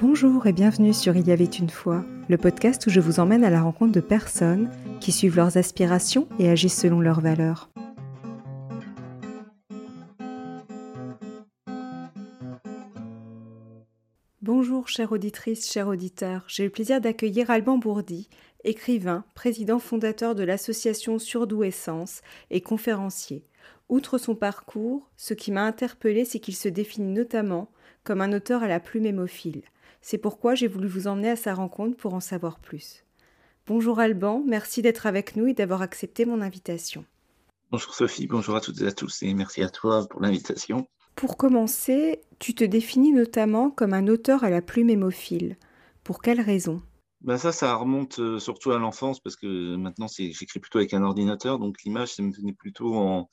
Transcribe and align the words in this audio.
Bonjour 0.00 0.46
et 0.46 0.52
bienvenue 0.52 0.92
sur 0.94 1.16
Il 1.16 1.26
y 1.26 1.32
avait 1.32 1.44
une 1.44 1.70
fois, 1.70 2.04
le 2.28 2.38
podcast 2.38 2.86
où 2.86 2.90
je 2.90 3.00
vous 3.00 3.18
emmène 3.18 3.42
à 3.42 3.50
la 3.50 3.62
rencontre 3.62 3.90
de 3.90 4.00
personnes 4.00 4.70
qui 5.00 5.10
suivent 5.10 5.34
leurs 5.34 5.56
aspirations 5.56 6.28
et 6.38 6.48
agissent 6.48 6.80
selon 6.80 7.00
leurs 7.00 7.20
valeurs. 7.20 7.68
Bonjour 14.40 14.86
chère 14.86 15.10
auditrice, 15.10 15.68
chers 15.68 15.88
auditeurs, 15.88 16.44
j'ai 16.46 16.62
le 16.62 16.70
plaisir 16.70 17.00
d'accueillir 17.00 17.50
Alban 17.50 17.78
Bourdi, 17.78 18.28
écrivain, 18.62 19.24
président 19.34 19.80
fondateur 19.80 20.36
de 20.36 20.44
l'association 20.44 21.18
Surdoué 21.18 21.72
Sens 21.72 22.22
et 22.50 22.60
conférencier. 22.60 23.42
Outre 23.88 24.18
son 24.18 24.36
parcours, 24.36 25.10
ce 25.16 25.34
qui 25.34 25.50
m'a 25.50 25.64
interpellé, 25.64 26.24
c'est 26.24 26.38
qu'il 26.38 26.54
se 26.54 26.68
définit 26.68 27.12
notamment 27.12 27.68
comme 28.04 28.20
un 28.20 28.32
auteur 28.32 28.62
à 28.62 28.68
la 28.68 28.78
plume 28.78 29.06
hémophile. 29.06 29.62
C'est 30.00 30.18
pourquoi 30.18 30.54
j'ai 30.54 30.68
voulu 30.68 30.88
vous 30.88 31.06
emmener 31.06 31.30
à 31.30 31.36
sa 31.36 31.54
rencontre 31.54 31.96
pour 31.96 32.14
en 32.14 32.20
savoir 32.20 32.60
plus. 32.60 33.04
Bonjour 33.66 34.00
Alban, 34.00 34.42
merci 34.46 34.80
d'être 34.80 35.06
avec 35.06 35.36
nous 35.36 35.46
et 35.46 35.54
d'avoir 35.54 35.82
accepté 35.82 36.24
mon 36.24 36.40
invitation. 36.40 37.04
Bonjour 37.70 37.94
Sophie, 37.94 38.26
bonjour 38.26 38.56
à 38.56 38.60
toutes 38.60 38.80
et 38.80 38.86
à 38.86 38.92
tous 38.92 39.22
et 39.22 39.34
merci 39.34 39.62
à 39.62 39.68
toi 39.68 40.06
pour 40.08 40.22
l'invitation. 40.22 40.88
Pour 41.14 41.36
commencer, 41.36 42.20
tu 42.38 42.54
te 42.54 42.64
définis 42.64 43.12
notamment 43.12 43.70
comme 43.70 43.92
un 43.92 44.06
auteur 44.06 44.44
à 44.44 44.50
la 44.50 44.62
plume 44.62 44.88
hémophile. 44.88 45.56
Pour 46.04 46.22
quelle 46.22 46.40
raison? 46.40 46.80
Ben 47.20 47.36
ça, 47.36 47.50
ça 47.52 47.74
remonte 47.74 48.20
euh, 48.20 48.38
surtout 48.38 48.70
à 48.70 48.78
l'enfance 48.78 49.20
parce 49.20 49.36
que 49.36 49.76
maintenant 49.76 50.06
j'écris 50.08 50.60
plutôt 50.60 50.78
avec 50.78 50.94
un 50.94 51.02
ordinateur, 51.02 51.58
donc 51.58 51.82
l'image, 51.82 52.14
ça 52.14 52.22
me 52.22 52.32
venait 52.32 52.52
plutôt 52.52 52.94
en, 52.94 53.28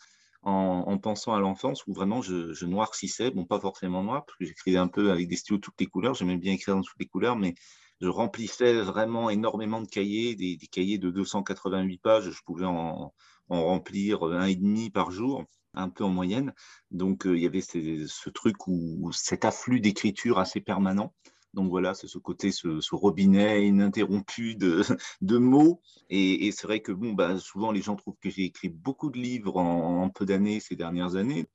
en, 0.46 0.98
pensant 1.00 1.34
à 1.34 1.40
l'enfance 1.40 1.86
où 1.88 1.94
vraiment 1.94 2.22
je, 2.22 2.66
noircissais, 2.66 3.32
bon 3.32 3.46
pas 3.46 3.60
forcément 3.60 4.04
noir, 4.04 4.26
parce 4.26 4.38
que 4.38 4.46
j'écrivais 4.46 4.78
un 4.78 4.88
peu 4.88 5.12
avec 5.12 5.28
des 5.28 5.36
stylos 5.36 5.60
toutes 5.60 5.80
les 5.80 5.88
couleurs, 5.88 6.14
j'aimais 6.14 6.38
bien 6.38 6.54
écrire 6.54 6.76
dans 6.76 6.84
toutes 6.84 7.00
les 7.00 7.08
couleurs, 7.08 7.36
mais 7.36 7.56
je 8.00 8.08
remplissais 8.08 8.74
vraiment 8.82 9.30
énormément 9.30 9.82
de 9.82 9.88
cahiers, 9.88 10.36
des, 10.36 10.58
cahiers 10.72 11.00
de 11.00 11.10
288 11.10 11.98
pages, 11.98 12.30
je 12.30 12.44
pouvais 12.46 12.66
en, 12.66 13.14
remplir 13.50 14.24
un 14.24 14.46
et 14.46 14.56
demi 14.56 14.92
par 14.92 15.12
jour, 15.12 15.46
un 15.74 15.90
peu 15.90 16.04
en 16.04 16.10
moyenne. 16.10 16.54
Donc 16.92 17.26
euh, 17.26 17.36
il 17.36 17.44
y 17.44 17.48
avait 17.48 17.62
ce, 17.62 18.30
truc 18.30 18.68
où 18.68 19.12
cet 19.14 19.46
afflux 19.46 19.80
d'écriture 19.80 20.40
assez 20.40 20.62
permanent. 20.62 21.14
Donc 21.56 21.70
voilà, 21.70 21.94
c'est 21.94 22.08
ce 22.08 22.18
côté, 22.18 22.52
ce, 22.52 22.68
robinet 22.94 23.66
ininterrompu 23.66 24.56
de, 24.56 24.84
mots. 25.40 25.82
Et, 26.10 26.52
c'est 26.52 26.68
vrai 26.68 26.82
que 26.82 26.92
bon, 26.92 27.14
bah, 27.14 27.40
souvent 27.40 27.72
les 27.72 27.82
gens 27.82 27.96
trouvent 27.96 28.18
que 28.22 28.30
j'ai 28.30 28.44
écrit 28.44 28.70
beaucoup 28.70 29.10
de 29.10 29.18
livres 29.18 29.58
en, 29.58 30.10
peu 30.10 30.26
d'années 30.26 30.60
ces 30.60 30.76
dernières 30.76 31.16
années. 31.16 31.48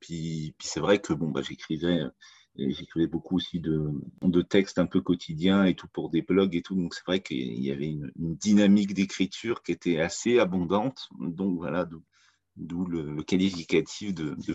Puis, 0.00 0.54
puis 0.58 0.68
c'est 0.68 0.80
vrai 0.80 1.00
que 1.00 1.12
bon, 1.12 1.30
bah, 1.30 1.42
j'écrivais, 1.42 2.02
j'écrivais 2.56 3.08
beaucoup 3.08 3.36
aussi 3.36 3.58
de, 3.60 4.42
textes 4.42 4.78
un 4.78 4.86
peu 4.86 5.00
quotidiens 5.00 5.64
et 5.64 5.74
tout 5.74 5.88
pour 5.88 6.08
des 6.08 6.22
blogs 6.22 6.54
et 6.54 6.62
tout. 6.62 6.76
Donc 6.76 6.94
c'est 6.94 7.04
vrai 7.04 7.20
qu'il 7.20 7.60
y 7.60 7.72
avait 7.72 7.88
une, 7.88 8.12
dynamique 8.16 8.94
d'écriture 8.94 9.62
qui 9.64 9.72
était 9.72 9.98
assez 9.98 10.38
abondante. 10.38 11.08
Donc 11.18 11.56
voilà, 11.58 11.84
d'où 12.56 12.86
le, 12.86 13.22
qualificatif 13.24 14.14
de, 14.14 14.36
de. 14.36 14.54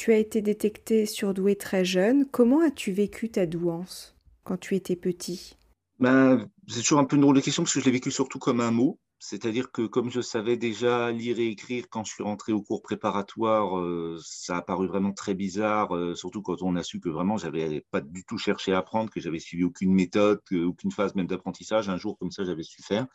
Tu 0.00 0.14
as 0.14 0.16
été 0.16 0.40
détecté 0.40 1.04
surdoué 1.04 1.56
très 1.56 1.84
jeune. 1.84 2.24
Comment 2.24 2.62
as-tu 2.62 2.90
vécu 2.90 3.28
ta 3.28 3.44
douance 3.44 4.16
quand 4.44 4.56
tu 4.56 4.74
étais 4.74 4.96
petit? 4.96 5.58
Ben, 5.98 6.48
C'est 6.68 6.80
toujours 6.80 7.00
un 7.00 7.04
peu 7.04 7.16
une 7.16 7.20
drôle 7.20 7.36
de 7.36 7.42
question 7.42 7.64
parce 7.64 7.74
que 7.74 7.80
je 7.80 7.84
l'ai 7.84 7.90
vécu 7.90 8.10
surtout 8.10 8.38
comme 8.38 8.62
un 8.62 8.70
mot. 8.70 8.98
C'est-à-dire 9.18 9.70
que 9.70 9.82
comme 9.82 10.10
je 10.10 10.22
savais 10.22 10.56
déjà 10.56 11.12
lire 11.12 11.38
et 11.38 11.48
écrire 11.48 11.84
quand 11.90 12.04
je 12.04 12.14
suis 12.14 12.22
rentré 12.22 12.54
au 12.54 12.62
cours 12.62 12.80
préparatoire, 12.80 13.78
euh, 13.78 14.18
ça 14.24 14.56
a 14.56 14.62
paru 14.62 14.86
vraiment 14.86 15.12
très 15.12 15.34
bizarre, 15.34 15.94
euh, 15.94 16.14
surtout 16.14 16.40
quand 16.40 16.62
on 16.62 16.76
a 16.76 16.82
su 16.82 16.98
que 16.98 17.10
vraiment 17.10 17.36
j'avais 17.36 17.84
pas 17.90 18.00
du 18.00 18.24
tout 18.24 18.38
cherché 18.38 18.72
à 18.72 18.78
apprendre, 18.78 19.10
que 19.10 19.20
j'avais 19.20 19.38
suivi 19.38 19.64
aucune 19.64 19.92
méthode, 19.92 20.40
aucune 20.50 20.92
phase 20.92 21.14
même 21.14 21.26
d'apprentissage. 21.26 21.90
Un 21.90 21.98
jour 21.98 22.16
comme 22.16 22.30
ça, 22.30 22.42
j'avais 22.42 22.62
su 22.62 22.80
faire. 22.80 23.06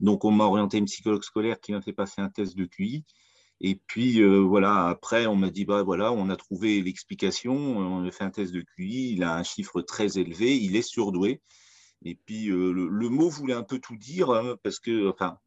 Donc 0.00 0.26
on 0.26 0.32
m'a 0.32 0.44
orienté 0.44 0.76
une 0.76 0.84
psychologue 0.84 1.22
scolaire 1.22 1.60
qui 1.60 1.72
m'a 1.72 1.80
fait 1.80 1.94
passer 1.94 2.20
un 2.20 2.28
test 2.28 2.58
de 2.58 2.66
QI. 2.66 3.06
Et 3.60 3.76
puis 3.86 4.20
euh, 4.20 4.38
voilà, 4.40 4.88
après, 4.88 5.26
on 5.26 5.36
m'a 5.36 5.50
dit 5.50 5.64
bah 5.64 5.82
voilà, 5.82 6.12
on 6.12 6.28
a 6.28 6.36
trouvé 6.36 6.82
l'explication, 6.82 7.54
on 7.54 8.06
a 8.06 8.10
fait 8.10 8.24
un 8.24 8.30
test 8.30 8.52
de 8.52 8.60
QI, 8.60 9.12
il 9.12 9.22
a 9.22 9.34
un 9.34 9.42
chiffre 9.42 9.80
très 9.82 10.18
élevé, 10.18 10.56
il 10.56 10.76
est 10.76 10.82
surdoué. 10.82 11.40
Et 12.04 12.14
puis 12.14 12.50
euh, 12.50 12.72
le, 12.72 13.08
mot 13.08 13.30
voulait 13.30 13.54
un 13.54 13.62
peu 13.62 13.78
tout 13.78 13.96
dire 13.96 14.30
hein, 14.30 14.56
parce 14.62 14.78
que, 14.78 15.08
enfin, 15.08 15.38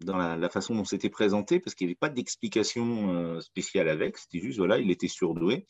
dans 0.00 0.16
la, 0.16 0.48
façon 0.50 0.74
dont 0.74 0.84
c'était 0.84 1.10
présenté, 1.10 1.60
parce 1.60 1.74
qu'il 1.74 1.86
n'y 1.86 1.92
avait 1.92 1.98
pas 1.98 2.08
d'explication 2.08 3.14
euh, 3.14 3.40
spéciale 3.40 3.88
avec, 3.88 4.18
c'était 4.18 4.40
juste 4.40 4.58
voilà, 4.58 4.78
il 4.78 4.90
était 4.90 5.08
surdoué. 5.08 5.66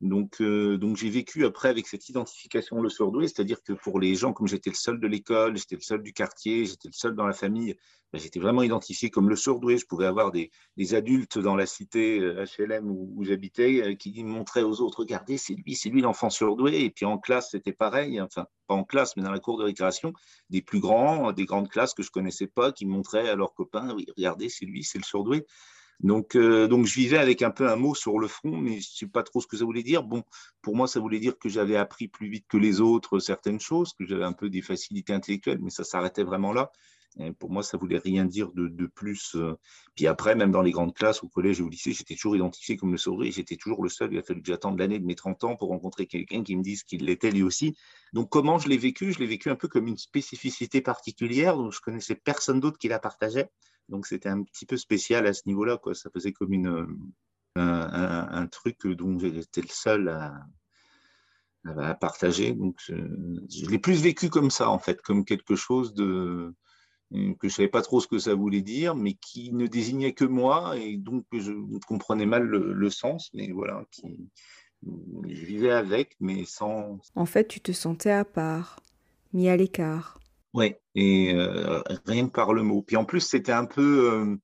Donc, 0.00 0.40
euh, 0.40 0.78
donc 0.78 0.96
j'ai 0.96 1.10
vécu 1.10 1.44
après 1.44 1.68
avec 1.68 1.88
cette 1.88 2.08
identification 2.08 2.80
le 2.80 2.88
surdoué, 2.88 3.26
c'est-à-dire 3.26 3.62
que 3.64 3.72
pour 3.72 3.98
les 3.98 4.14
gens, 4.14 4.32
comme 4.32 4.46
j'étais 4.46 4.70
le 4.70 4.76
seul 4.76 5.00
de 5.00 5.06
l'école, 5.08 5.56
j'étais 5.56 5.74
le 5.74 5.80
seul 5.80 6.02
du 6.02 6.12
quartier, 6.12 6.66
j'étais 6.66 6.86
le 6.88 6.92
seul 6.92 7.16
dans 7.16 7.26
la 7.26 7.32
famille, 7.32 7.74
ben, 8.12 8.20
j'étais 8.20 8.38
vraiment 8.38 8.62
identifié 8.62 9.10
comme 9.10 9.28
le 9.28 9.34
surdoué. 9.34 9.76
Je 9.76 9.86
pouvais 9.86 10.06
avoir 10.06 10.30
des, 10.30 10.50
adultes 10.94 11.38
dans 11.38 11.56
la 11.56 11.66
cité 11.66 12.20
HLM 12.20 12.88
euh, 12.88 12.92
où, 12.92 13.24
j'habitais 13.24 13.82
euh, 13.82 13.94
qui 13.96 14.22
montraient 14.22 14.62
aux 14.62 14.80
autres, 14.80 15.00
regardez, 15.00 15.36
c'est 15.36 15.54
lui, 15.54 15.74
c'est 15.74 15.88
lui 15.88 16.00
l'enfant 16.00 16.30
surdoué. 16.30 16.84
Et 16.84 16.90
puis 16.90 17.04
en 17.04 17.18
classe, 17.18 17.50
c'était 17.50 17.72
pareil, 17.72 18.20
enfin 18.20 18.46
pas 18.68 18.74
en 18.74 18.84
classe, 18.84 19.16
mais 19.16 19.24
dans 19.24 19.32
la 19.32 19.40
cour 19.40 19.58
de 19.58 19.64
récréation, 19.64 20.12
des 20.48 20.62
plus 20.62 20.78
grands, 20.78 21.32
des 21.32 21.44
grandes 21.44 21.68
classes 21.68 21.94
que 21.94 22.04
je 22.04 22.10
connaissais 22.10 22.46
pas, 22.46 22.70
qui 22.70 22.86
montraient 22.86 23.28
à 23.28 23.34
leurs 23.34 23.54
copains, 23.54 23.96
regardez, 24.16 24.48
c'est 24.48 24.64
lui, 24.64 24.84
c'est 24.84 24.98
le 24.98 25.04
surdoué. 25.04 25.44
Donc, 26.00 26.36
euh, 26.36 26.68
donc, 26.68 26.86
je 26.86 26.94
vivais 26.94 27.18
avec 27.18 27.42
un 27.42 27.50
peu 27.50 27.68
un 27.68 27.76
mot 27.76 27.94
sur 27.94 28.18
le 28.18 28.28
front, 28.28 28.56
mais 28.56 28.72
je 28.72 28.76
ne 28.76 28.96
sais 28.96 29.06
pas 29.06 29.22
trop 29.22 29.40
ce 29.40 29.46
que 29.46 29.56
ça 29.56 29.64
voulait 29.64 29.82
dire. 29.82 30.02
Bon, 30.04 30.22
pour 30.62 30.76
moi, 30.76 30.86
ça 30.86 31.00
voulait 31.00 31.18
dire 31.18 31.36
que 31.38 31.48
j'avais 31.48 31.76
appris 31.76 32.08
plus 32.08 32.28
vite 32.28 32.46
que 32.48 32.56
les 32.56 32.80
autres 32.80 33.18
certaines 33.18 33.60
choses, 33.60 33.92
que 33.94 34.06
j'avais 34.06 34.24
un 34.24 34.32
peu 34.32 34.48
des 34.48 34.62
facilités 34.62 35.12
intellectuelles, 35.12 35.58
mais 35.60 35.70
ça 35.70 35.84
s'arrêtait 35.84 36.22
vraiment 36.22 36.52
là. 36.52 36.70
Et 37.20 37.32
pour 37.32 37.50
moi, 37.50 37.62
ça 37.62 37.76
voulait 37.76 37.98
rien 37.98 38.24
dire 38.24 38.52
de, 38.52 38.68
de, 38.68 38.86
plus. 38.86 39.34
Euh. 39.34 39.58
Puis 39.96 40.06
après, 40.06 40.36
même 40.36 40.52
dans 40.52 40.62
les 40.62 40.70
grandes 40.70 40.94
classes, 40.94 41.24
au 41.24 41.28
collège 41.28 41.58
et 41.58 41.62
au 41.62 41.68
lycée, 41.68 41.92
j'étais 41.92 42.14
toujours 42.14 42.36
identifié 42.36 42.76
comme 42.76 42.92
le 42.92 42.98
sourire. 42.98 43.32
J'étais 43.32 43.56
toujours 43.56 43.82
le 43.82 43.88
seul. 43.88 44.12
Il 44.12 44.18
a 44.18 44.22
fallu 44.22 44.40
que 44.40 44.46
j'attende 44.46 44.78
l'année 44.78 45.00
de 45.00 45.04
mes 45.04 45.16
30 45.16 45.42
ans 45.44 45.56
pour 45.56 45.68
rencontrer 45.70 46.06
quelqu'un 46.06 46.44
qui 46.44 46.54
me 46.54 46.62
dise 46.62 46.84
qu'il 46.84 47.04
l'était 47.04 47.30
lui 47.30 47.42
aussi. 47.42 47.74
Donc, 48.12 48.28
comment 48.28 48.58
je 48.58 48.68
l'ai 48.68 48.78
vécu? 48.78 49.12
Je 49.12 49.18
l'ai 49.18 49.26
vécu 49.26 49.50
un 49.50 49.56
peu 49.56 49.66
comme 49.66 49.88
une 49.88 49.96
spécificité 49.96 50.80
particulière 50.80 51.56
dont 51.56 51.70
je 51.70 51.80
connaissais 51.80 52.14
personne 52.14 52.60
d'autre 52.60 52.78
qui 52.78 52.88
la 52.88 53.00
partageait. 53.00 53.50
Donc 53.88 54.06
c'était 54.06 54.28
un 54.28 54.42
petit 54.42 54.66
peu 54.66 54.76
spécial 54.76 55.26
à 55.26 55.32
ce 55.32 55.42
niveau-là. 55.46 55.78
Quoi. 55.78 55.94
Ça 55.94 56.10
faisait 56.10 56.32
comme 56.32 56.52
une, 56.52 56.86
un, 57.56 58.46
truc 58.46 58.86
dont 58.86 59.18
j'étais 59.18 59.62
le 59.62 59.68
seul 59.68 60.08
à, 60.08 60.46
à 61.64 61.94
partager. 61.94 62.52
Donc 62.52 62.76
je, 62.86 62.94
l'ai 63.70 63.78
plus 63.78 64.02
vécu 64.02 64.28
comme 64.28 64.50
ça, 64.50 64.70
en 64.70 64.78
fait, 64.78 65.00
comme 65.02 65.24
quelque 65.24 65.56
chose 65.56 65.94
de 65.94 66.54
que 67.10 67.16
je 67.16 67.46
ne 67.46 67.50
savais 67.50 67.68
pas 67.68 67.80
trop 67.80 68.00
ce 68.00 68.06
que 68.06 68.18
ça 68.18 68.34
voulait 68.34 68.60
dire, 68.60 68.94
mais 68.94 69.14
qui 69.14 69.50
ne 69.52 69.66
désignait 69.66 70.12
que 70.12 70.26
moi, 70.26 70.76
et 70.76 70.98
donc 70.98 71.24
je 71.32 71.52
comprenais 71.86 72.26
mal 72.26 72.42
le, 72.42 72.90
sens, 72.90 73.30
mais 73.32 73.50
voilà, 73.50 73.82
qui, 73.90 74.28
je 74.82 75.44
vivais 75.46 75.70
avec, 75.70 76.16
mais 76.20 76.44
sans... 76.44 76.98
En 77.14 77.24
fait, 77.24 77.48
tu 77.48 77.60
te 77.60 77.72
sentais 77.72 78.10
à 78.10 78.26
part, 78.26 78.80
mis 79.32 79.48
à 79.48 79.56
l'écart. 79.56 80.20
Oui, 80.54 80.74
et 80.94 81.34
euh, 81.34 81.82
rien 82.06 82.28
par 82.28 82.52
le 82.52 82.62
mot. 82.62 82.82
Puis 82.82 82.96
en 82.96 83.04
plus, 83.04 83.20
c'était 83.20 83.52
un 83.52 83.66
peu, 83.66 84.10
euh, 84.12 84.36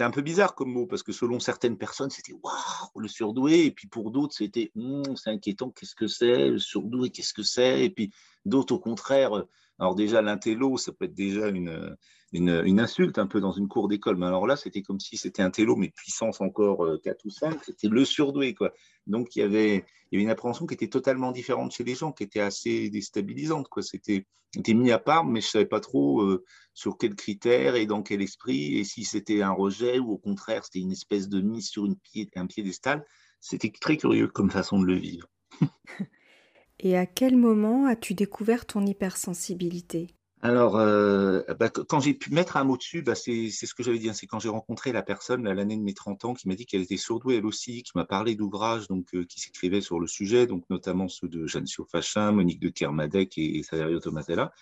un 0.00 0.10
peu 0.10 0.20
bizarre 0.20 0.54
comme 0.54 0.72
mot 0.72 0.86
parce 0.86 1.02
que 1.02 1.12
selon 1.12 1.38
certaines 1.38 1.78
personnes, 1.78 2.10
c'était 2.10 2.32
waouh 2.32 3.00
le 3.00 3.08
surdoué, 3.08 3.66
et 3.66 3.70
puis 3.70 3.88
pour 3.88 4.10
d'autres, 4.10 4.34
c'était 4.34 4.72
hum, 4.76 5.16
c'est 5.16 5.30
inquiétant, 5.30 5.70
qu'est-ce 5.70 5.94
que 5.94 6.08
c'est 6.08 6.50
le 6.50 6.58
surdoué, 6.58 7.10
qu'est-ce 7.10 7.34
que 7.34 7.42
c'est, 7.44 7.84
et 7.84 7.90
puis 7.90 8.12
d'autres 8.44 8.74
au 8.74 8.80
contraire. 8.80 9.30
Alors 9.78 9.94
déjà 9.94 10.22
l'intello, 10.22 10.76
ça 10.76 10.92
peut 10.92 11.04
être 11.04 11.14
déjà 11.14 11.48
une, 11.48 11.96
une, 12.32 12.80
insulte 12.80 13.18
un 13.18 13.26
peu 13.26 13.40
dans 13.40 13.52
une 13.52 13.68
cour 13.68 13.88
d'école. 13.88 14.16
Mais 14.16 14.26
alors 14.26 14.46
là, 14.46 14.56
c'était 14.56 14.82
comme 14.82 15.00
si 15.00 15.16
c'était 15.16 15.42
un 15.42 15.50
télo, 15.50 15.76
mais 15.76 15.88
puissance 15.88 16.40
encore 16.40 16.86
4 17.02 17.16
euh, 17.16 17.28
ou 17.28 17.30
5, 17.30 17.64
c'était 17.64 17.88
le 17.88 18.04
surdoué. 18.04 18.54
Quoi. 18.54 18.72
Donc 19.06 19.34
il 19.36 19.40
y, 19.40 19.42
avait, 19.42 19.76
il 20.10 20.12
y 20.12 20.16
avait 20.16 20.24
une 20.24 20.30
appréhension 20.30 20.66
qui 20.66 20.74
était 20.74 20.88
totalement 20.88 21.32
différente 21.32 21.72
chez 21.72 21.84
les 21.84 21.94
gens, 21.94 22.12
qui 22.12 22.24
était 22.24 22.40
assez 22.40 22.90
déstabilisante. 22.90 23.68
Quoi. 23.68 23.82
C'était, 23.82 24.26
était 24.56 24.74
mis 24.74 24.90
à 24.90 24.98
part, 24.98 25.24
mais 25.24 25.40
je 25.40 25.46
ne 25.46 25.50
savais 25.50 25.66
pas 25.66 25.80
trop 25.80 26.22
euh, 26.22 26.44
sur 26.74 26.98
quels 26.98 27.14
critères 27.14 27.76
et 27.76 27.86
dans 27.86 28.02
quel 28.02 28.22
esprit, 28.22 28.78
et 28.78 28.84
si 28.84 29.04
c'était 29.04 29.42
un 29.42 29.52
rejet 29.52 29.98
ou 29.98 30.12
au 30.12 30.18
contraire 30.18 30.64
c'était 30.64 30.78
une 30.78 30.92
espèce 30.92 31.28
de 31.28 31.40
mise 31.40 31.68
sur 31.68 31.86
une 31.86 31.96
pied, 31.96 32.30
un 32.36 32.46
piédestal. 32.46 33.04
C'était 33.40 33.70
très 33.80 33.96
curieux 33.96 34.28
comme 34.28 34.50
façon 34.50 34.80
de 34.80 34.86
le 34.86 34.94
vivre. 34.94 35.28
et 36.80 36.96
à 36.96 37.06
quel 37.06 37.36
moment 37.36 37.86
as-tu 37.86 38.14
découvert 38.14 38.66
ton 38.66 38.84
hypersensibilité? 38.84 40.17
Alors, 40.40 40.76
euh, 40.76 41.42
bah, 41.58 41.68
quand 41.68 41.98
j'ai 41.98 42.14
pu 42.14 42.30
mettre 42.32 42.56
un 42.56 42.64
mot 42.64 42.76
dessus, 42.76 43.02
bah, 43.02 43.16
c'est 43.16 43.50
ce 43.50 43.74
que 43.74 43.82
j'avais 43.82 43.98
dit. 43.98 44.08
Hein, 44.08 44.12
c'est 44.12 44.26
quand 44.26 44.38
j'ai 44.38 44.48
rencontré 44.48 44.92
la 44.92 45.02
personne 45.02 45.46
à 45.48 45.54
l'année 45.54 45.76
de 45.76 45.82
mes 45.82 45.94
30 45.94 46.24
ans 46.26 46.34
qui 46.34 46.46
m'a 46.46 46.54
dit 46.54 46.64
qu'elle 46.64 46.82
était 46.82 46.96
surdouée 46.96 47.36
elle 47.36 47.46
aussi, 47.46 47.82
qui 47.82 47.92
m'a 47.96 48.04
parlé 48.04 48.36
d'ouvrages 48.36 48.86
euh, 49.14 49.24
qui 49.24 49.40
s'écrivaient 49.40 49.80
sur 49.80 49.98
le 49.98 50.06
sujet, 50.06 50.46
donc 50.46 50.64
notamment 50.70 51.08
ceux 51.08 51.28
de 51.28 51.46
Jeanne 51.46 51.66
Fachin, 51.90 52.30
Monique 52.32 52.60
de 52.60 52.68
Kermadec 52.68 53.36
et, 53.36 53.58
et 53.58 53.62
Saverio 53.64 53.98
Tomatella. 53.98 54.52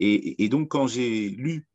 Et, 0.00 0.48
donc, 0.48 0.68
quand 0.68 0.88
j'ai 0.88 1.28
lu 1.28 1.66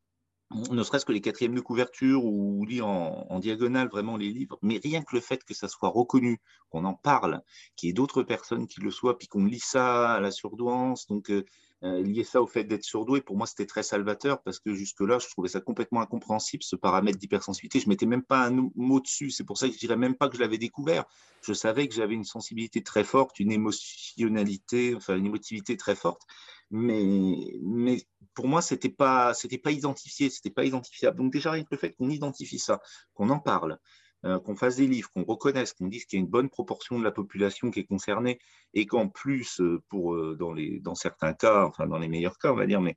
ne 0.51 0.83
serait-ce 0.83 1.05
que 1.05 1.11
les 1.11 1.21
quatrièmes 1.21 1.55
de 1.55 1.61
couverture 1.61 2.23
ou 2.23 2.65
lit 2.65 2.81
en, 2.81 3.39
diagonale 3.39 3.89
vraiment 3.89 4.15
les 4.15 4.29
livres, 4.29 4.57
mais 4.61 4.79
rien 4.81 5.01
que 5.01 5.15
le 5.15 5.21
fait 5.21 5.43
que 5.43 5.53
ça 5.53 5.67
soit 5.67 5.89
reconnu, 5.89 6.39
qu'on 6.69 6.85
en 6.85 6.93
parle, 6.93 7.41
qu'il 7.75 7.87
y 7.87 7.89
ait 7.89 7.93
d'autres 7.93 8.23
personnes 8.23 8.67
qui 8.67 8.79
le 8.79 8.91
soient, 8.91 9.17
puis 9.17 9.27
qu'on 9.27 9.45
lit 9.45 9.59
ça 9.59 10.13
à 10.13 10.19
la 10.21 10.31
surdouance, 10.31 11.07
donc 11.07 11.29
euh, 11.31 11.43
euh, 11.83 12.01
lier 12.01 12.23
ça 12.23 12.41
au 12.41 12.47
fait 12.47 12.63
d'être 12.63 12.83
surdoué, 12.83 13.21
pour 13.21 13.37
moi, 13.37 13.45
c'était 13.47 13.65
très 13.65 13.83
salvateur 13.83 14.41
parce 14.41 14.59
que 14.59 14.73
jusque-là, 14.73 15.19
je 15.19 15.27
trouvais 15.27 15.49
ça 15.49 15.61
complètement 15.61 16.01
incompréhensible, 16.01 16.63
ce 16.63 16.75
paramètre 16.75 17.19
d'hypersensibilité. 17.19 17.79
Je 17.79 17.89
mettais 17.89 18.05
même 18.05 18.23
pas 18.23 18.45
un 18.47 18.69
mot 18.75 18.99
dessus. 18.99 19.29
C'est 19.29 19.43
pour 19.43 19.57
ça 19.57 19.67
que 19.67 19.73
je 19.73 19.79
dirais 19.79 19.97
même 19.97 20.15
pas 20.15 20.29
que 20.29 20.35
je 20.35 20.41
l'avais 20.41 20.57
découvert. 20.57 21.05
Je 21.41 21.53
savais 21.53 21.87
que 21.87 21.93
j'avais 21.93 22.15
une 22.15 22.23
sensibilité 22.23 22.81
très 22.81 23.03
forte, 23.03 23.39
une 23.39 23.51
émotionnalité, 23.51 24.95
enfin, 24.95 25.15
une 25.15 25.27
émotivité 25.27 25.77
très 25.77 25.95
forte 25.95 26.23
mais, 26.71 27.59
mais 27.61 27.97
pour 28.33 28.47
moi, 28.47 28.61
ce 28.61 28.73
n'était 28.73 28.89
pas, 28.89 29.33
pas 29.63 29.71
identifié, 29.71 30.29
ce 30.29 30.37
n'était 30.37 30.53
pas 30.53 30.65
identifiable. 30.65 31.17
Donc 31.17 31.31
déjà, 31.31 31.55
le 31.55 31.77
fait 31.77 31.93
qu'on 31.93 32.09
identifie 32.09 32.59
ça, 32.59 32.81
qu'on 33.13 33.29
en 33.29 33.39
parle, 33.39 33.79
euh, 34.25 34.39
qu'on 34.39 34.55
fasse 34.55 34.77
des 34.77 34.87
livres, 34.87 35.11
qu'on 35.13 35.23
reconnaisse, 35.23 35.73
qu'on 35.73 35.87
dise 35.87 36.05
qu'il 36.05 36.17
y 36.17 36.21
a 36.21 36.23
une 36.23 36.29
bonne 36.29 36.49
proportion 36.49 36.97
de 36.97 37.03
la 37.03 37.11
population 37.11 37.69
qui 37.69 37.81
est 37.81 37.85
concernée 37.85 38.39
et 38.73 38.87
qu'en 38.87 39.09
plus, 39.09 39.61
euh, 39.61 39.79
pour, 39.89 40.15
euh, 40.15 40.35
dans, 40.35 40.53
les, 40.53 40.79
dans 40.79 40.95
certains 40.95 41.33
cas, 41.33 41.65
enfin 41.65 41.85
dans 41.85 41.99
les 41.99 42.07
meilleurs 42.07 42.39
cas, 42.39 42.51
on 42.51 42.55
va 42.55 42.65
dire, 42.65 42.81
mais 42.81 42.95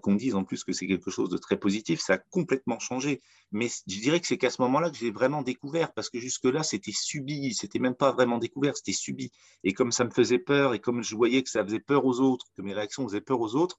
qu'on 0.00 0.14
dise 0.14 0.34
en 0.34 0.44
plus 0.44 0.64
que 0.64 0.72
c'est 0.72 0.86
quelque 0.86 1.10
chose 1.10 1.28
de 1.28 1.36
très 1.36 1.58
positif, 1.58 2.00
ça 2.00 2.14
a 2.14 2.18
complètement 2.18 2.78
changé. 2.78 3.20
Mais 3.52 3.68
je 3.68 4.00
dirais 4.00 4.18
que 4.18 4.26
c'est 4.26 4.38
qu'à 4.38 4.48
ce 4.48 4.62
moment-là 4.62 4.88
que 4.90 4.96
j'ai 4.96 5.10
vraiment 5.10 5.42
découvert, 5.42 5.92
parce 5.92 6.08
que 6.08 6.18
jusque-là, 6.18 6.62
c'était 6.62 6.90
subi, 6.90 7.52
c'était 7.52 7.78
même 7.78 7.94
pas 7.94 8.12
vraiment 8.12 8.38
découvert, 8.38 8.74
c'était 8.78 8.92
subi. 8.92 9.30
Et 9.64 9.74
comme 9.74 9.92
ça 9.92 10.04
me 10.04 10.10
faisait 10.10 10.38
peur 10.38 10.72
et 10.72 10.80
comme 10.80 11.02
je 11.02 11.14
voyais 11.14 11.42
que 11.42 11.50
ça 11.50 11.62
faisait 11.62 11.80
peur 11.80 12.06
aux 12.06 12.18
autres, 12.20 12.46
que 12.56 12.62
mes 12.62 12.72
réactions 12.72 13.06
faisaient 13.06 13.20
peur 13.20 13.40
aux 13.42 13.56
autres, 13.56 13.78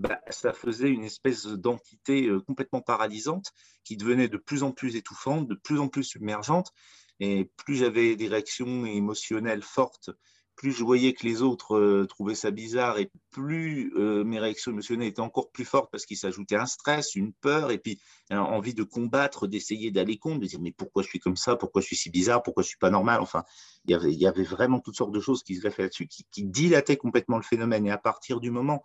bah, 0.00 0.18
ça 0.30 0.54
faisait 0.54 0.88
une 0.88 1.04
espèce 1.04 1.44
d'entité 1.44 2.26
euh, 2.26 2.40
complètement 2.40 2.80
paralysante 2.80 3.52
qui 3.84 3.98
devenait 3.98 4.28
de 4.28 4.38
plus 4.38 4.62
en 4.62 4.72
plus 4.72 4.96
étouffante, 4.96 5.46
de 5.46 5.54
plus 5.54 5.78
en 5.78 5.88
plus 5.88 6.04
submergente. 6.04 6.72
Et 7.20 7.50
plus 7.58 7.76
j'avais 7.76 8.16
des 8.16 8.28
réactions 8.28 8.86
émotionnelles 8.86 9.62
fortes, 9.62 10.08
plus 10.56 10.72
je 10.72 10.84
voyais 10.84 11.12
que 11.12 11.26
les 11.26 11.42
autres 11.42 11.76
euh, 11.76 12.06
trouvaient 12.06 12.34
ça 12.34 12.50
bizarre 12.50 12.98
et 12.98 13.10
plus 13.30 13.92
euh, 13.94 14.24
mes 14.24 14.38
réactions 14.38 14.72
émotionnelles 14.72 15.08
étaient 15.08 15.20
encore 15.20 15.50
plus 15.50 15.66
fortes 15.66 15.90
parce 15.92 16.06
qu'il 16.06 16.16
s'ajoutait 16.16 16.56
un 16.56 16.64
stress, 16.64 17.14
une 17.14 17.34
peur 17.34 17.70
et 17.70 17.76
puis 17.76 18.00
envie 18.30 18.72
de 18.72 18.84
combattre, 18.84 19.48
d'essayer 19.48 19.90
d'aller 19.90 20.16
contre, 20.16 20.40
de 20.40 20.46
dire 20.46 20.60
mais 20.62 20.72
pourquoi 20.72 21.02
je 21.02 21.08
suis 21.08 21.18
comme 21.18 21.36
ça, 21.36 21.56
pourquoi 21.56 21.82
je 21.82 21.88
suis 21.88 21.96
si 21.96 22.08
bizarre, 22.08 22.42
pourquoi 22.42 22.62
je 22.62 22.68
suis 22.68 22.78
pas 22.78 22.90
normal? 22.90 23.20
Enfin, 23.20 23.44
il 23.84 23.98
y 24.12 24.26
avait, 24.26 24.44
vraiment 24.44 24.80
toutes 24.80 24.96
sortes 24.96 25.12
de 25.12 25.20
choses 25.20 25.42
qui 25.42 25.56
se 25.56 25.60
greffaient 25.60 25.82
là-dessus, 25.82 26.08
qui 26.08 26.44
dilataient 26.44 26.96
complètement 26.96 27.36
le 27.36 27.42
phénomène. 27.42 27.86
Et 27.86 27.90
à 27.90 27.98
partir 27.98 28.40
du 28.40 28.50
moment 28.50 28.82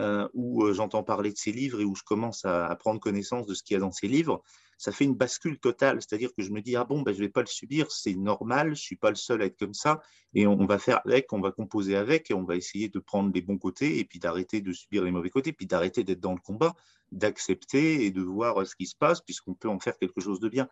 euh, 0.00 0.28
où 0.34 0.64
euh, 0.64 0.72
j'entends 0.72 1.02
parler 1.02 1.30
de 1.30 1.36
ces 1.36 1.52
livres 1.52 1.80
et 1.80 1.84
où 1.84 1.94
je 1.94 2.02
commence 2.02 2.44
à, 2.44 2.74
prendre 2.76 3.00
connaissance 3.00 3.46
de 3.46 3.54
ce 3.54 3.62
qu'il 3.62 3.74
y 3.74 3.76
a 3.76 3.80
dans 3.80 3.92
ces 3.92 4.08
livres, 4.08 4.42
ça 4.78 4.92
fait 4.92 5.04
une 5.04 5.14
bascule 5.14 5.58
totale. 5.58 6.00
C'est-à-dire 6.00 6.30
que 6.34 6.42
je 6.42 6.50
me 6.50 6.62
dis, 6.62 6.74
ah 6.74 6.84
bon, 6.84 7.02
ben, 7.02 7.12
je 7.12 7.18
ne 7.18 7.24
vais 7.24 7.28
pas 7.28 7.42
le 7.42 7.46
subir, 7.46 7.90
c'est 7.90 8.14
normal, 8.14 8.68
je 8.68 8.70
ne 8.70 8.74
suis 8.76 8.96
pas 8.96 9.10
le 9.10 9.16
seul 9.16 9.42
à 9.42 9.44
être 9.44 9.58
comme 9.58 9.74
ça, 9.74 10.00
et 10.32 10.46
on, 10.46 10.64
va 10.64 10.78
faire 10.78 11.00
avec, 11.04 11.32
on 11.32 11.40
va 11.40 11.52
composer 11.52 11.96
avec, 11.96 12.30
et 12.30 12.34
on 12.34 12.44
va 12.44 12.56
essayer 12.56 12.88
de 12.88 12.98
prendre 12.98 13.30
les 13.34 13.42
bons 13.42 13.58
côtés, 13.58 13.98
et 13.98 14.04
puis 14.04 14.18
d'arrêter 14.18 14.62
de 14.62 14.72
subir 14.72 15.04
les 15.04 15.10
mauvais 15.10 15.30
côtés, 15.30 15.52
puis 15.52 15.66
d'arrêter 15.66 16.02
d'être 16.02 16.20
dans 16.20 16.32
le 16.32 16.40
combat, 16.40 16.74
d'accepter 17.12 18.06
et 18.06 18.10
de 18.10 18.22
voir 18.22 18.66
ce 18.66 18.74
qui 18.74 18.86
se 18.86 18.96
passe, 18.96 19.20
puisqu'on 19.20 19.54
peut 19.54 19.68
en 19.68 19.80
faire 19.80 19.98
quelque 19.98 20.20
chose 20.20 20.40
de 20.40 20.48
bien. 20.48 20.68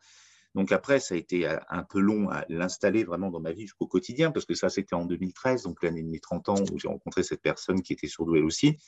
Donc 0.54 0.72
après, 0.72 1.00
ça 1.00 1.14
a 1.14 1.18
été 1.18 1.46
un 1.46 1.82
peu 1.82 2.00
long 2.00 2.30
à 2.30 2.44
l'installer 2.48 3.04
vraiment 3.04 3.30
dans 3.30 3.40
ma 3.40 3.52
vie 3.52 3.62
jusqu'au 3.62 3.86
quotidien, 3.86 4.30
parce 4.30 4.46
que 4.46 4.54
ça, 4.54 4.68
c'était 4.68 4.94
en 4.94 5.04
2013, 5.04 5.64
donc 5.64 5.82
l'année 5.82 6.02
de 6.02 6.08
mes 6.08 6.20
30 6.20 6.48
ans, 6.48 6.64
où 6.72 6.78
j'ai 6.78 6.88
rencontré 6.88 7.22
cette 7.22 7.42
personne 7.42 7.82
qui 7.82 7.92
était 7.92 8.08
surdouée 8.08 8.40
aussi. 8.40 8.78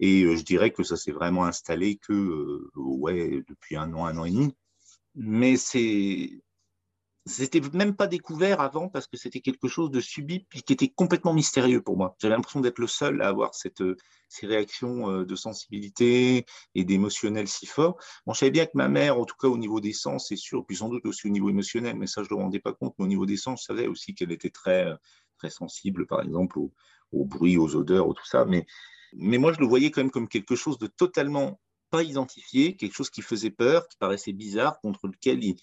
Et 0.00 0.22
euh, 0.22 0.36
je 0.36 0.42
dirais 0.42 0.70
que 0.70 0.82
ça 0.82 0.96
s'est 0.96 1.12
vraiment 1.12 1.44
installé 1.44 1.96
que 1.96 2.12
euh, 2.12 2.70
ouais, 2.76 3.42
depuis 3.48 3.76
un 3.76 3.92
an, 3.94 4.06
un 4.06 4.16
an 4.18 4.24
et 4.24 4.30
demi. 4.30 4.54
Mais 5.14 5.56
c'est 5.56 6.42
c'était 7.26 7.60
même 7.74 7.94
pas 7.94 8.06
découvert 8.06 8.62
avant 8.62 8.88
parce 8.88 9.06
que 9.06 9.18
c'était 9.18 9.40
quelque 9.40 9.68
chose 9.68 9.90
de 9.90 10.00
subi 10.00 10.46
puis 10.48 10.62
qui 10.62 10.72
était 10.72 10.88
complètement 10.88 11.34
mystérieux 11.34 11.82
pour 11.82 11.98
moi. 11.98 12.16
J'avais 12.22 12.34
l'impression 12.34 12.60
d'être 12.60 12.78
le 12.78 12.86
seul 12.86 13.20
à 13.20 13.28
avoir 13.28 13.54
cette, 13.54 13.82
euh, 13.82 13.96
ces 14.30 14.46
réactions 14.46 15.22
de 15.22 15.36
sensibilité 15.36 16.46
et 16.74 16.84
d'émotionnel 16.84 17.46
si 17.46 17.66
fort. 17.66 17.98
Bon, 18.24 18.32
je 18.32 18.38
savais 18.38 18.50
bien 18.50 18.64
que 18.64 18.70
ma 18.74 18.88
mère, 18.88 19.18
en 19.18 19.26
tout 19.26 19.36
cas 19.38 19.48
au 19.48 19.58
niveau 19.58 19.78
des 19.80 19.92
sens, 19.92 20.28
c'est 20.28 20.36
sûr, 20.36 20.64
puis 20.64 20.76
sans 20.76 20.88
doute 20.88 21.04
aussi 21.04 21.26
au 21.26 21.30
niveau 21.30 21.50
émotionnel, 21.50 21.96
mais 21.98 22.06
ça 22.06 22.22
je 22.22 22.32
ne 22.32 22.38
me 22.38 22.44
rendais 22.44 22.60
pas 22.60 22.72
compte, 22.72 22.94
mais 22.98 23.04
au 23.04 23.08
niveau 23.08 23.26
des 23.26 23.36
sens, 23.36 23.60
je 23.60 23.64
savais 23.66 23.88
aussi 23.88 24.14
qu'elle 24.14 24.32
était 24.32 24.48
très, 24.48 24.90
très 25.36 25.50
sensible, 25.50 26.06
par 26.06 26.22
exemple, 26.22 26.58
au, 26.58 26.72
au 27.12 27.26
bruit, 27.26 27.58
aux 27.58 27.76
odeurs, 27.76 28.08
ou 28.08 28.14
tout 28.14 28.26
ça. 28.26 28.46
Mais 28.46 28.66
mais 29.14 29.38
moi, 29.38 29.52
je 29.52 29.60
le 29.60 29.66
voyais 29.66 29.90
quand 29.90 30.02
même 30.02 30.10
comme 30.10 30.28
quelque 30.28 30.56
chose 30.56 30.78
de 30.78 30.86
totalement 30.86 31.60
pas 31.90 32.02
identifié, 32.02 32.76
quelque 32.76 32.94
chose 32.94 33.10
qui 33.10 33.22
faisait 33.22 33.50
peur, 33.50 33.88
qui 33.88 33.96
paraissait 33.96 34.32
bizarre, 34.32 34.80
contre 34.80 35.06
lequel 35.06 35.42
il, 35.42 35.56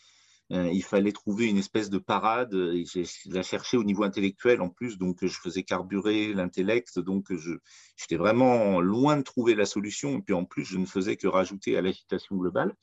euh, 0.52 0.80
fallait 0.82 1.12
trouver 1.12 1.48
une 1.48 1.58
espèce 1.58 1.90
de 1.90 1.98
parade. 1.98 2.54
Et 2.54 2.86
je 2.86 3.30
la 3.30 3.44
cherchais 3.44 3.78
au 3.78 3.84
niveau 3.84 4.04
intellectuel 4.04 4.62
en 4.62 4.70
plus, 4.70 4.98
donc 4.98 5.18
je 5.22 5.40
faisais 5.40 5.64
carburer 5.64 6.34
l'intellect, 6.34 7.00
donc 7.00 7.32
j'étais 7.98 8.18
vraiment 8.18 8.82
loin 8.82 9.18
de 9.18 9.24
trouver 9.24 9.56
la 9.56 9.66
solution. 9.66 10.18
Et 10.18 10.22
puis 10.22 10.34
en 10.34 10.46
plus, 10.46 10.66
je 10.66 10.78
ne 10.78 10.86
faisais 10.86 11.16
que 11.16 11.28
rajouter 11.28 11.78
à 11.78 11.82
l'agitation 11.82 12.36
globale. 12.38 12.76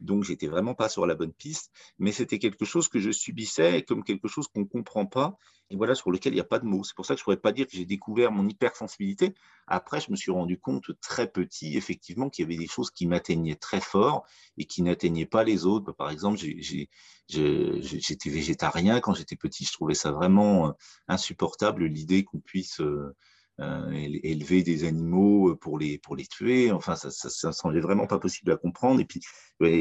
Donc, 0.00 0.24
j'étais 0.24 0.46
vraiment 0.46 0.74
pas 0.74 0.88
sur 0.88 1.06
la 1.06 1.14
bonne 1.14 1.32
piste, 1.32 1.70
mais 1.98 2.12
c'était 2.12 2.38
quelque 2.38 2.64
chose 2.64 2.88
que 2.88 2.98
je 2.98 3.10
subissais 3.10 3.82
comme 3.82 4.04
quelque 4.04 4.28
chose 4.28 4.48
qu'on 4.48 4.60
ne 4.60 4.66
comprend 4.66 5.06
pas 5.06 5.38
et 5.70 5.76
voilà, 5.76 5.94
sur 5.94 6.10
lequel 6.10 6.32
il 6.32 6.36
n'y 6.36 6.40
a 6.40 6.44
pas 6.44 6.58
de 6.58 6.64
mots. 6.64 6.84
C'est 6.84 6.94
pour 6.94 7.06
ça 7.06 7.14
que 7.14 7.18
je 7.18 7.22
ne 7.22 7.24
pourrais 7.24 7.36
pas 7.38 7.52
dire 7.52 7.66
que 7.66 7.76
j'ai 7.76 7.84
découvert 7.84 8.30
mon 8.30 8.48
hypersensibilité. 8.48 9.34
Après, 9.66 10.00
je 10.00 10.10
me 10.10 10.16
suis 10.16 10.30
rendu 10.30 10.58
compte 10.58 10.92
très 11.00 11.28
petit, 11.28 11.76
effectivement, 11.76 12.30
qu'il 12.30 12.44
y 12.44 12.46
avait 12.46 12.56
des 12.56 12.68
choses 12.68 12.90
qui 12.90 13.06
m'atteignaient 13.06 13.56
très 13.56 13.80
fort 13.80 14.24
et 14.58 14.64
qui 14.64 14.82
n'atteignaient 14.82 15.26
pas 15.26 15.42
les 15.42 15.66
autres. 15.66 15.92
Par 15.92 16.10
exemple, 16.10 16.38
j'étais 16.38 18.30
végétarien 18.30 19.00
quand 19.00 19.14
j'étais 19.14 19.36
petit. 19.36 19.64
Je 19.64 19.72
trouvais 19.72 19.94
ça 19.94 20.12
vraiment 20.12 20.68
euh, 20.68 20.72
insupportable, 21.08 21.86
l'idée 21.86 22.22
qu'on 22.22 22.38
puisse 22.38 22.80
euh, 22.80 23.16
élever 23.58 24.62
des 24.62 24.84
animaux 24.84 25.50
euh, 25.50 25.56
pour 25.56 25.78
les, 25.78 25.98
pour 25.98 26.16
les 26.16 26.26
tuer. 26.26 26.70
Enfin, 26.72 26.96
ça, 26.96 27.10
ça, 27.10 27.52
semblait 27.52 27.80
vraiment 27.80 28.06
pas 28.06 28.18
possible 28.18 28.52
à 28.52 28.56
comprendre. 28.56 29.00
Et 29.00 29.04
puis, 29.04 29.20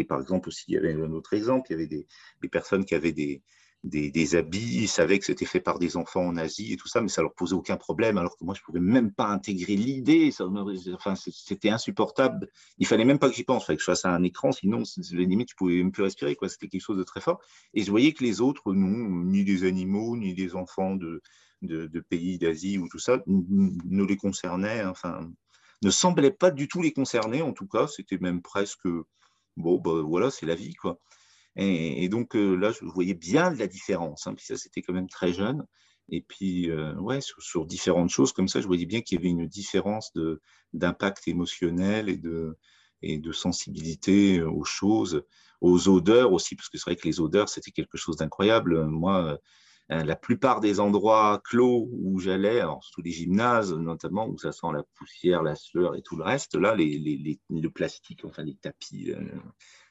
par 0.06 0.22
exemple, 0.22 0.50
aussi, 0.50 0.66
il 0.68 0.76
y 0.76 0.78
avait 0.78 0.94
un 0.94 1.12
autre 1.12 1.34
exemple, 1.34 1.68
il 1.70 1.74
y 1.74 1.76
avait 1.76 1.88
des, 1.88 2.08
des 2.42 2.50
personnes 2.50 2.86
qui 2.86 2.96
avaient 2.96 3.12
des, 3.12 3.44
des, 3.86 4.10
des, 4.10 4.36
habits, 4.36 4.82
ils 4.82 4.88
savaient 4.88 5.20
que 5.20 5.26
c'était 5.26 5.46
fait 5.46 5.60
par 5.60 5.78
des 5.78 5.96
enfants 5.96 6.26
en 6.26 6.38
Asie 6.38 6.74
et 6.74 6.78
tout 6.78 6.88
ça, 6.88 7.02
mais 7.02 7.08
ça 7.08 7.22
leur 7.22 7.34
posait 7.34 7.54
aucun 7.54 7.78
problème, 7.78 8.18
alors 8.18 8.36
que 8.38 8.44
moi, 8.44 8.56
je 8.56 8.62
pouvais 8.62 8.80
même 8.80 9.12
pas 9.12 9.28
intégrer 9.28 9.76
l'idée. 9.76 10.32
Enfin, 10.94 11.16
c'était 11.16 11.70
insupportable. 11.70 12.50
Il 12.80 12.88
fallait 12.88 13.06
même 13.06 13.20
pas 13.20 13.30
que 13.30 13.36
j'y 13.36 13.44
pense. 13.44 13.64
Il 13.64 13.66
fallait 13.68 13.78
que 13.78 13.84
je 13.84 13.86
fasse 13.86 14.06
un 14.06 14.24
écran, 14.24 14.52
sinon, 14.52 14.84
limite, 15.12 15.52
je 15.52 15.56
pouvais 15.56 15.76
même 15.76 15.92
plus 15.92 16.04
respirer. 16.04 16.36
C'était 16.48 16.68
quelque 16.68 16.82
chose 16.82 16.98
de 16.98 17.04
très 17.04 17.22
fort. 17.22 17.40
Et 17.74 17.84
je 17.84 17.92
voyais 17.92 18.14
que 18.14 18.24
les 18.24 18.42
autres, 18.42 18.74
non, 18.74 19.24
ni 19.24 19.44
des 19.44 19.66
animaux, 19.66 20.18
ni 20.18 20.34
des 20.34 20.56
enfants 20.56 20.96
de, 20.96 21.22
de, 21.66 22.00
pays 22.00 22.38
d'Asie 22.38 22.78
ou 22.78 22.88
tout 22.88 23.00
ça 23.00 23.22
ne 23.28 24.04
les 24.04 24.18
concernait, 24.18 24.84
enfin, 24.86 25.30
ne 25.82 25.90
semblait 25.90 26.32
pas 26.32 26.52
du 26.52 26.68
tout 26.68 26.82
les 26.82 26.94
concerner, 26.94 27.42
en 27.42 27.54
tout 27.54 27.68
cas, 27.68 27.88
c'était 27.88 28.18
même 28.18 28.42
presque, 28.42 28.88
bon, 29.58 29.80
ben 29.80 30.02
voilà, 30.02 30.32
c'est 30.32 30.46
la 30.46 30.56
vie, 30.56 30.76
quoi. 30.76 31.00
Et, 31.58 32.10
donc 32.10 32.36
euh, 32.36 32.56
là, 32.56 32.72
je 32.72 32.84
voyais 32.86 33.14
bien 33.14 33.50
la 33.54 33.68
différence, 33.68 34.28
hein, 34.28 34.34
puis 34.36 34.46
ça, 34.46 34.58
c'était 34.58 34.82
quand 34.82 34.94
même 34.94 35.10
très 35.10 35.32
jeune. 35.34 35.66
Et 36.10 36.22
puis, 36.22 36.70
euh, 36.70 36.94
ouais, 36.96 37.20
sur, 37.22 37.66
différentes 37.66 38.10
choses 38.10 38.34
comme 38.34 38.48
ça, 38.48 38.62
je 38.62 38.68
voyais 38.68 38.86
bien 38.86 39.02
qu'il 39.02 39.18
y 39.18 39.22
avait 39.22 39.30
une 39.30 39.48
différence 39.48 40.12
d'impact 40.74 41.28
émotionnel 41.28 42.10
et 42.10 42.18
de, 42.18 42.58
et 43.02 43.18
de 43.18 43.32
sensibilité 43.32 44.42
aux 44.42 44.66
choses, 44.66 45.24
aux 45.62 45.90
odeurs 45.90 46.34
aussi, 46.34 46.56
parce 46.56 46.70
que 46.70 46.78
c'est 46.78 46.86
vrai 46.86 46.96
que 46.96 47.08
les 47.08 47.20
odeurs, 47.20 47.50
c'était 47.50 47.72
quelque 47.72 47.98
chose 47.98 48.18
d'incroyable. 48.18 48.86
Moi, 48.86 49.24
euh, 49.26 49.38
la 49.90 50.16
plupart 50.16 50.62
des 50.62 50.80
endroits 50.80 51.42
clos 51.44 51.88
où 51.92 52.20
j'allais, 52.20 52.62
sous 52.82 53.02
les 53.02 53.12
gymnases 53.12 53.74
notamment, 53.74 54.28
où 54.28 54.38
ça 54.38 54.52
sent 54.52 54.68
la 54.74 54.84
poussière, 54.96 55.44
la 55.44 55.56
sueur 55.56 55.96
et 55.96 56.02
tout 56.02 56.16
le 56.16 56.24
reste, 56.24 56.56
là, 56.56 56.76
les, 56.76 57.40
le 57.50 57.70
plastique, 57.70 58.26
enfin 58.26 58.44
les 58.44 58.56
tapis, 58.56 59.12
euh, 59.12 59.22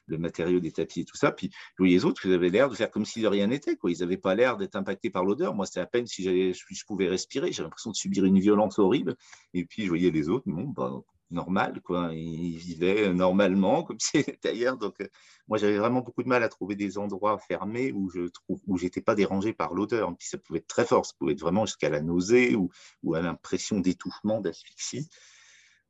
le, 0.07 0.17
matériau 0.17 0.59
des 0.59 0.71
tapis 0.71 1.01
et 1.01 1.05
tout 1.05 1.15
ça. 1.15 1.31
Puis 1.31 1.49
les 1.79 2.03
autres, 2.03 2.25
ils 2.25 2.33
avaient 2.33 2.49
l'air 2.49 2.69
de 2.69 2.75
faire 2.75 2.91
comme 2.91 3.05
si 3.05 3.21
de 3.21 3.27
rien 3.27 3.47
n'était. 3.47 3.77
Ils 3.85 3.99
n'avaient 3.99 4.17
pas 4.17 4.35
l'air 4.35 4.57
d'être 4.57 4.75
impactés 4.75 5.09
par 5.09 5.23
l'odeur. 5.23 5.55
Moi, 5.55 5.65
c'était 5.65 5.79
à 5.79 5.85
peine 5.85 6.07
si 6.07 6.23
je 6.23 6.85
pouvais 6.85 7.07
respirer. 7.07 7.51
J'avais 7.51 7.67
l'impression 7.67 7.91
de 7.91 7.95
subir 7.95 8.25
une 8.25 8.39
violence 8.39 8.79
horrible. 8.79 9.15
Et 9.53 9.65
puis, 9.65 9.83
je 9.83 9.87
voyais 9.87 10.11
les 10.11 10.27
autres, 10.27 10.45
bon, 10.47 10.65
bah, 10.65 10.91
normal, 11.35 11.81
quoi. 11.81 12.09
Ils 12.13 12.57
vivaient 12.57 13.13
normalement, 13.13 13.83
comme 13.83 13.99
c'est 13.99 14.43
ailleurs. 14.45 14.77
Donc, 14.77 14.95
euh, 15.01 15.07
moi, 15.47 15.59
j'avais 15.59 15.77
vraiment 15.77 16.01
beaucoup 16.01 16.23
de 16.23 16.27
mal 16.27 16.41
à 16.41 16.49
trouver 16.49 16.75
des 16.75 16.97
endroits 16.97 17.37
fermés 17.37 17.91
où 17.91 18.09
je 18.09 18.27
trouve 18.29 18.59
où 18.65 18.77
j'étais 18.77 19.01
pas 19.01 19.13
dérangé 19.13 19.53
par 19.53 19.75
l'odeur. 19.75 20.11
Ça 20.19 20.39
pouvait 20.39 20.59
être 20.59 20.67
très 20.67 20.85
fort, 20.85 21.05
ça 21.05 21.13
pouvait 21.19 21.33
être 21.33 21.41
vraiment 21.41 21.67
jusqu'à 21.67 21.89
la 21.89 22.01
nausée 22.01 22.55
ou, 22.55 22.71
ou 23.03 23.13
à 23.13 23.21
l'impression 23.21 23.79
d'étouffement, 23.79 24.41
d'asphyxie. 24.41 25.07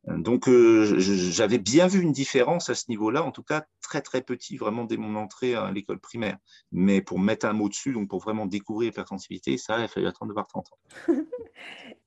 Donc, 0.06 0.48
euh, 0.48 0.98
j'avais 0.98 1.58
bien 1.58 1.88
vu 1.88 2.00
une 2.00 2.12
différence 2.12 2.70
à 2.70 2.74
ce 2.74 2.84
niveau-là, 2.88 3.24
en 3.24 3.32
tout 3.32 3.42
cas 3.42 3.64
très 3.82 4.00
très 4.00 4.22
petit, 4.22 4.56
vraiment 4.56 4.84
dès 4.84 4.96
mon 4.96 5.16
entrée 5.16 5.54
à 5.54 5.70
l'école 5.72 5.98
primaire. 5.98 6.38
Mais 6.70 7.02
pour 7.02 7.18
mettre 7.18 7.46
un 7.46 7.52
mot 7.52 7.68
dessus, 7.68 7.92
donc 7.92 8.08
pour 8.08 8.20
vraiment 8.20 8.46
découvrir 8.46 8.90
l'hypersensibilité, 8.90 9.58
ça, 9.58 9.78
il 9.78 9.84
a 9.84 9.88
fallu 9.88 10.06
attendre 10.06 10.28
de 10.28 10.34
voir 10.34 10.46
30 10.46 10.66
ans. 10.72 10.78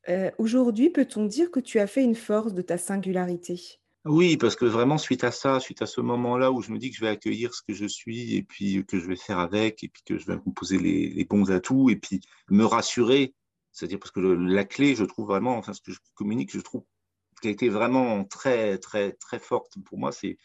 Euh, 0.07 0.31
aujourd'hui, 0.39 0.89
peut-on 0.89 1.25
dire 1.25 1.51
que 1.51 1.59
tu 1.59 1.77
as 1.77 1.85
fait 1.85 2.03
une 2.03 2.15
force 2.15 2.53
de 2.53 2.63
ta 2.63 2.79
singularité? 2.79 3.79
Oui, 4.05 4.37
parce 4.37 4.55
que 4.55 4.65
vraiment, 4.65 4.97
suite 4.97 5.23
à 5.23 5.29
ça, 5.29 5.59
suite 5.59 5.81
à 5.83 5.85
ce 5.85 6.01
moment-là 6.01 6.51
où 6.51 6.61
je 6.61 6.71
me 6.71 6.79
dis 6.79 6.89
que 6.89 6.95
je 6.95 7.01
vais 7.01 7.09
accueillir 7.09 7.53
ce 7.53 7.61
que 7.61 7.73
je 7.73 7.85
suis 7.85 8.35
et 8.35 8.41
puis 8.41 8.83
que 8.87 8.97
je 8.97 9.05
vais 9.05 9.17
faire 9.17 9.37
avec 9.37 9.83
et 9.83 9.89
puis 9.89 10.01
que 10.03 10.17
je 10.17 10.25
vais 10.25 10.37
composer 10.37 10.79
les, 10.79 11.09
les 11.09 11.25
bons 11.25 11.51
atouts 11.51 11.89
et 11.91 11.95
puis 11.95 12.21
me 12.49 12.63
rassurer, 12.63 13.35
c'est-à-dire 13.71 13.99
parce 13.99 14.11
que 14.11 14.19
la 14.19 14.65
clé, 14.65 14.95
je 14.95 15.03
trouve 15.03 15.27
vraiment, 15.27 15.57
enfin, 15.57 15.73
ce 15.73 15.81
que 15.81 15.91
je 15.91 15.99
communique, 16.15 16.51
je 16.51 16.61
trouve 16.61 16.85
qui 17.39 17.47
a 17.47 17.51
été 17.51 17.69
vraiment 17.69 18.23
très, 18.25 18.77
très, 18.77 19.13
très 19.13 19.39
forte 19.39 19.77
pour 19.85 19.97
moi, 19.97 20.11
c'est 20.11 20.37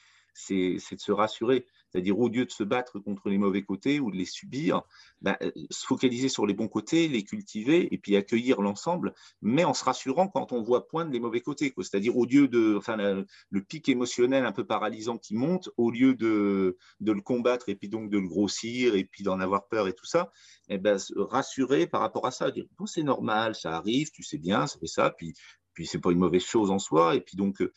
de 0.51 0.79
se 0.79 1.13
rassurer. 1.13 1.67
C'est-à-dire, 1.95 2.19
au 2.19 2.29
lieu 2.29 2.45
de 2.45 2.51
se 2.51 2.65
battre 2.65 2.99
contre 2.99 3.29
les 3.29 3.39
mauvais 3.39 3.63
côtés 3.63 4.01
ou 4.01 4.11
de 4.11 4.17
les 4.17 4.25
subir, 4.25 4.83
bah, 5.21 5.39
euh, 5.43 5.53
se 5.71 5.87
focaliser 5.87 6.29
sur 6.29 6.45
les 6.45 6.53
bons 6.53 6.67
côtés, 6.67 7.07
les 7.07 7.23
cultiver 7.23 7.87
et 7.95 7.99
puis 7.99 8.17
accueillir 8.17 8.61
l'ensemble, 8.61 9.15
mais 9.43 9.63
en 9.63 9.75
se 9.75 9.85
rassurant 9.85 10.27
quand 10.27 10.51
on 10.51 10.61
voit 10.61 10.89
poindre 10.89 11.13
les 11.13 11.21
mauvais 11.21 11.41
côtés. 11.41 11.73
C'est-à-dire, 11.79 12.17
au 12.17 12.27
lieu 12.27 12.49
de, 12.49 12.75
enfin, 12.77 12.97
le 12.97 13.63
pic 13.63 13.89
émotionnel 13.89 14.45
un 14.45 14.51
peu 14.51 14.67
paralysant 14.67 15.19
qui 15.19 15.37
monte, 15.37 15.71
au 15.77 15.93
lieu 15.93 16.17
de, 16.17 16.77
le 17.01 17.21
combattre 17.21 17.69
et 17.69 17.77
puis 17.77 17.89
donc 17.89 18.11
de 18.11 18.19
le 18.19 18.27
grossir 18.27 18.97
et 18.97 19.05
puis 19.05 19.23
d'en 19.23 19.39
avoir 19.39 19.69
peur 19.69 19.87
et 19.87 19.93
tout 19.93 20.07
ça, 20.07 20.33
eh 20.69 20.79
ben, 20.79 20.99
se 20.99 21.17
rassurer 21.17 21.87
par 21.87 22.01
rapport 22.01 22.27
à 22.27 22.33
ça. 22.33 22.51
Dire, 22.51 22.65
bon, 22.77 22.87
c'est 22.87 23.05
normal, 23.05 23.55
ça 23.55 23.77
arrive, 23.77 24.11
tu 24.11 24.25
sais 24.25 24.39
bien, 24.39 24.67
ça 24.67 24.81
fait 24.81 24.89
ça, 24.89 25.11
puis, 25.11 25.33
puis 25.75 25.87
c'est 25.87 25.99
pas 26.01 26.13
une 26.13 26.19
mauvaise 26.19 26.45
chose 26.45 26.71
en 26.71 26.79
soi. 26.79 27.15
Et 27.15 27.21
puis 27.21 27.37
donc, 27.37 27.61
euh, 27.61 27.73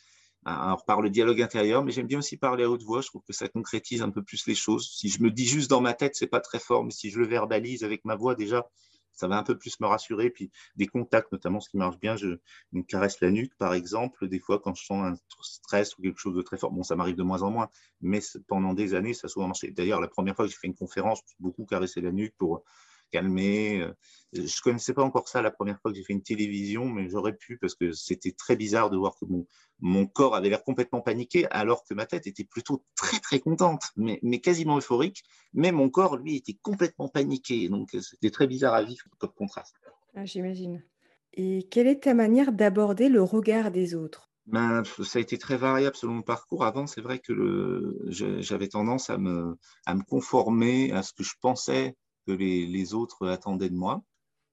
alors, 0.46 0.86
par 0.86 1.02
le 1.02 1.10
dialogue 1.10 1.42
intérieur, 1.42 1.84
mais 1.84 1.92
j'aime 1.92 2.08
bien 2.08 2.20
aussi 2.20 2.38
parler 2.38 2.64
à 2.64 2.70
haute 2.70 2.84
voix. 2.84 3.02
Je 3.02 3.08
trouve 3.08 3.24
que 3.24 3.34
ça 3.34 3.50
concrétise 3.50 4.02
un 4.02 4.12
peu 4.12 4.24
plus 4.24 4.48
les 4.48 4.56
choses. 4.56 4.90
Si 4.90 5.10
je 5.10 5.22
me 5.22 5.30
dis 5.30 5.46
juste 5.46 5.70
dans 5.70 5.82
ma 5.82 5.94
tête, 5.94 6.16
c'est 6.16 6.28
pas 6.28 6.40
très 6.40 6.60
fort, 6.60 6.86
mais 6.86 6.92
si 6.92 7.10
je 7.10 7.20
le 7.20 7.28
verbalise 7.28 7.84
avec 7.84 8.06
ma 8.06 8.16
voix, 8.16 8.34
déjà, 8.34 8.70
ça 9.12 9.28
va 9.28 9.38
un 9.38 9.44
peu 9.44 9.58
plus 9.58 9.80
me 9.82 9.88
rassurer. 9.88 10.30
Puis 10.30 10.50
des 10.76 10.88
contacts, 10.88 11.32
notamment, 11.32 11.60
ce 11.60 11.70
qui 11.70 11.78
marche 11.78 12.00
bien, 12.00 12.16
je 12.16 12.38
me 12.72 12.84
caresse 12.84 13.20
la 13.20 13.32
nuque, 13.32 13.56
par 13.58 13.74
exemple, 13.74 14.28
des 14.30 14.40
fois 14.40 14.60
quand 14.60 14.74
je 14.76 14.86
sens 14.86 15.04
un 15.04 15.16
stress 15.42 15.98
ou 15.98 16.02
quelque 16.02 16.20
chose 16.20 16.36
de 16.36 16.42
très 16.42 16.58
fort. 16.58 16.72
Bon, 16.72 16.84
ça 16.84 16.96
m'arrive 16.96 17.16
de 17.16 17.24
moins 17.24 17.42
en 17.42 17.52
moins, 17.52 17.70
mais 18.00 18.22
pendant 18.48 18.74
des 18.74 18.94
années, 18.94 19.14
ça 19.14 19.26
a 19.26 19.30
souvent 19.30 19.48
marché. 19.48 19.72
D'ailleurs, 19.72 20.00
la 20.00 20.08
première 20.08 20.36
fois 20.36 20.46
que 20.46 20.52
j'ai 20.52 20.58
fait 20.58 20.68
une 20.68 20.76
conférence, 20.76 21.22
beaucoup 21.40 21.66
caressé 21.66 22.00
la 22.00 22.12
nuque 22.12 22.36
pour 22.38 22.64
calmer. 23.12 23.82
Euh, 23.82 23.94
je 24.34 24.42
ne 24.42 24.62
connaissais 24.64 24.94
pas 24.94 25.04
encore 25.04 25.28
ça 25.28 25.42
la 25.42 25.52
première 25.52 25.80
fois 25.80 25.92
que 25.92 25.98
j'ai 25.98 26.04
fait 26.04 26.14
une 26.14 26.24
télévision, 26.24 26.86
mais 26.86 27.10
j'aurais 27.10 27.36
pu 27.36 27.58
parce 27.58 27.76
que 27.76 27.92
c'était 27.92 28.34
très 28.34 28.56
bizarre 28.56 28.90
de 28.90 28.98
voir 28.98 29.16
que 29.20 29.26
mon, 29.26 29.48
mon 29.80 30.06
corps 30.06 30.36
avait 30.36 30.50
l'air 30.50 30.64
complètement 30.64 31.02
paniqué 31.02 31.48
alors 31.52 31.84
que 31.86 31.94
ma 31.94 32.06
tête 32.06 32.28
était 32.28 32.44
plutôt 32.44 32.84
très 32.96 33.20
très 33.20 33.40
contente, 33.40 33.84
mais, 33.96 34.20
mais 34.24 34.40
quasiment 34.40 34.78
euphorique. 34.78 35.24
Mais 35.54 35.72
mon 35.72 35.90
corps, 35.90 36.18
lui, 36.18 36.36
était 36.36 36.58
complètement 36.62 37.08
paniqué. 37.08 37.70
Donc 37.70 37.90
c'était 38.02 38.32
très 38.32 38.48
bizarre 38.48 38.74
à 38.74 38.84
vivre 38.84 39.06
comme 39.18 39.34
contraste. 39.34 39.76
Ah, 40.16 40.26
J'imagine. 40.26 40.84
Et 41.34 41.68
quelle 41.70 41.88
est 41.88 42.04
ta 42.04 42.14
manière 42.14 42.52
d'aborder 42.52 43.10
le 43.10 43.22
regard 43.22 43.72
des 43.72 43.96
autres? 43.96 44.32
Ben, 44.48 44.84
ça 45.04 45.20
a 45.20 45.22
été 45.22 45.38
très 45.38 45.58
variable 45.58 45.96
selon 45.96 46.18
le 46.18 46.24
parcours. 46.24 46.64
Avant, 46.64 46.88
c'est 46.88 47.02
vrai 47.02 47.20
que 47.20 47.98
j'avais 48.08 48.70
tendance 48.70 49.10
à 49.10 49.18
me, 49.18 49.58
à 49.86 49.94
me 49.94 50.04
conformer 50.04 50.92
à 50.94 51.04
ce 51.04 51.12
que 51.14 51.24
je 51.24 51.34
pensais 51.42 51.96
que 52.28 52.32
les, 52.34 52.94
autres 52.94 53.28
attendaient 53.28 53.70
de 53.70 53.76
moi. 53.76 54.04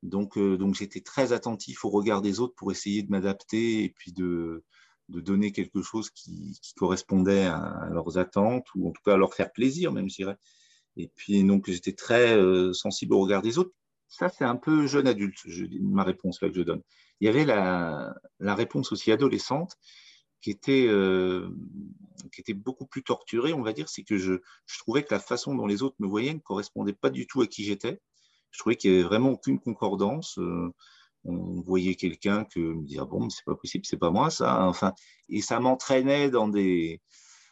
Donc, 0.02 0.36
euh, 0.38 0.56
donc 0.56 0.74
j'étais 0.74 1.00
très 1.00 1.32
attentif 1.32 1.84
au 1.84 1.90
regard 1.90 2.22
des 2.22 2.40
autres 2.40 2.54
pour 2.54 2.70
essayer 2.72 3.02
de 3.02 3.10
m'adapter 3.10 3.84
et 3.84 3.90
puis 3.90 4.12
de, 4.12 4.64
de 5.08 5.20
donner 5.20 5.52
quelque 5.52 5.82
chose 5.82 6.10
qui, 6.10 6.58
correspondait 6.76 7.46
à, 7.46 7.88
leurs 7.90 8.18
attentes 8.18 8.66
ou 8.74 8.88
en 8.88 8.92
tout 8.92 9.02
cas 9.04 9.14
à 9.14 9.16
leur 9.16 9.34
faire 9.34 9.52
plaisir, 9.52 9.92
même, 9.92 10.08
je 10.08 10.16
dirais. 10.16 10.36
Et 10.96 11.08
puis, 11.08 11.42
donc, 11.44 11.70
j'étais 11.70 11.94
très 11.94 12.36
euh, 12.36 12.72
sensible 12.72 13.14
au 13.14 13.20
regard 13.20 13.42
des 13.42 13.58
autres. 13.58 13.72
Ça, 14.08 14.28
c'est 14.28 14.44
un 14.44 14.56
peu 14.56 14.86
jeune 14.86 15.08
adulte, 15.08 15.38
je, 15.46 15.64
ma 15.80 16.04
réponse 16.04 16.40
là 16.40 16.48
que 16.48 16.54
je 16.54 16.62
donne. 16.62 16.82
Il 17.20 17.26
y 17.26 17.28
avait 17.28 17.44
la, 17.44 18.14
la 18.38 18.54
réponse 18.54 18.92
aussi 18.92 19.10
adolescente 19.10 19.76
qui 20.44 20.50
était, 20.50 20.86
euh, 20.88 21.48
qui 22.30 22.42
était 22.42 22.52
beaucoup 22.52 22.84
plus 22.84 23.02
torturé, 23.02 23.54
on 23.54 23.62
va 23.62 23.72
dire, 23.72 23.88
c'est 23.88 24.02
que 24.02 24.18
je, 24.18 24.34
je, 24.66 24.78
trouvais 24.78 25.02
que 25.02 25.14
la 25.14 25.18
façon 25.18 25.54
dont 25.54 25.66
les 25.66 25.82
autres 25.82 25.96
me 26.00 26.06
voyaient 26.06 26.34
ne 26.34 26.38
correspondait 26.38 26.92
pas 26.92 27.08
du 27.08 27.26
tout 27.26 27.40
à 27.40 27.46
qui 27.46 27.64
j'étais. 27.64 27.98
Je 28.50 28.58
trouvais 28.58 28.76
qu'il 28.76 28.90
n'y 28.90 28.98
avait 28.98 29.08
vraiment 29.08 29.30
aucune 29.30 29.58
concordance. 29.58 30.38
Euh, 30.38 30.70
on 31.24 31.62
voyait 31.62 31.94
quelqu'un 31.94 32.44
que 32.44 32.60
me 32.60 32.84
dire 32.84 33.04
ah 33.04 33.06
bon, 33.06 33.30
c'est 33.30 33.46
pas 33.46 33.54
possible, 33.54 33.86
c'est 33.86 33.96
pas 33.96 34.10
moi 34.10 34.28
ça. 34.28 34.66
Enfin, 34.66 34.92
et 35.30 35.40
ça 35.40 35.60
m'entraînait 35.60 36.28
dans 36.28 36.48
des 36.48 37.00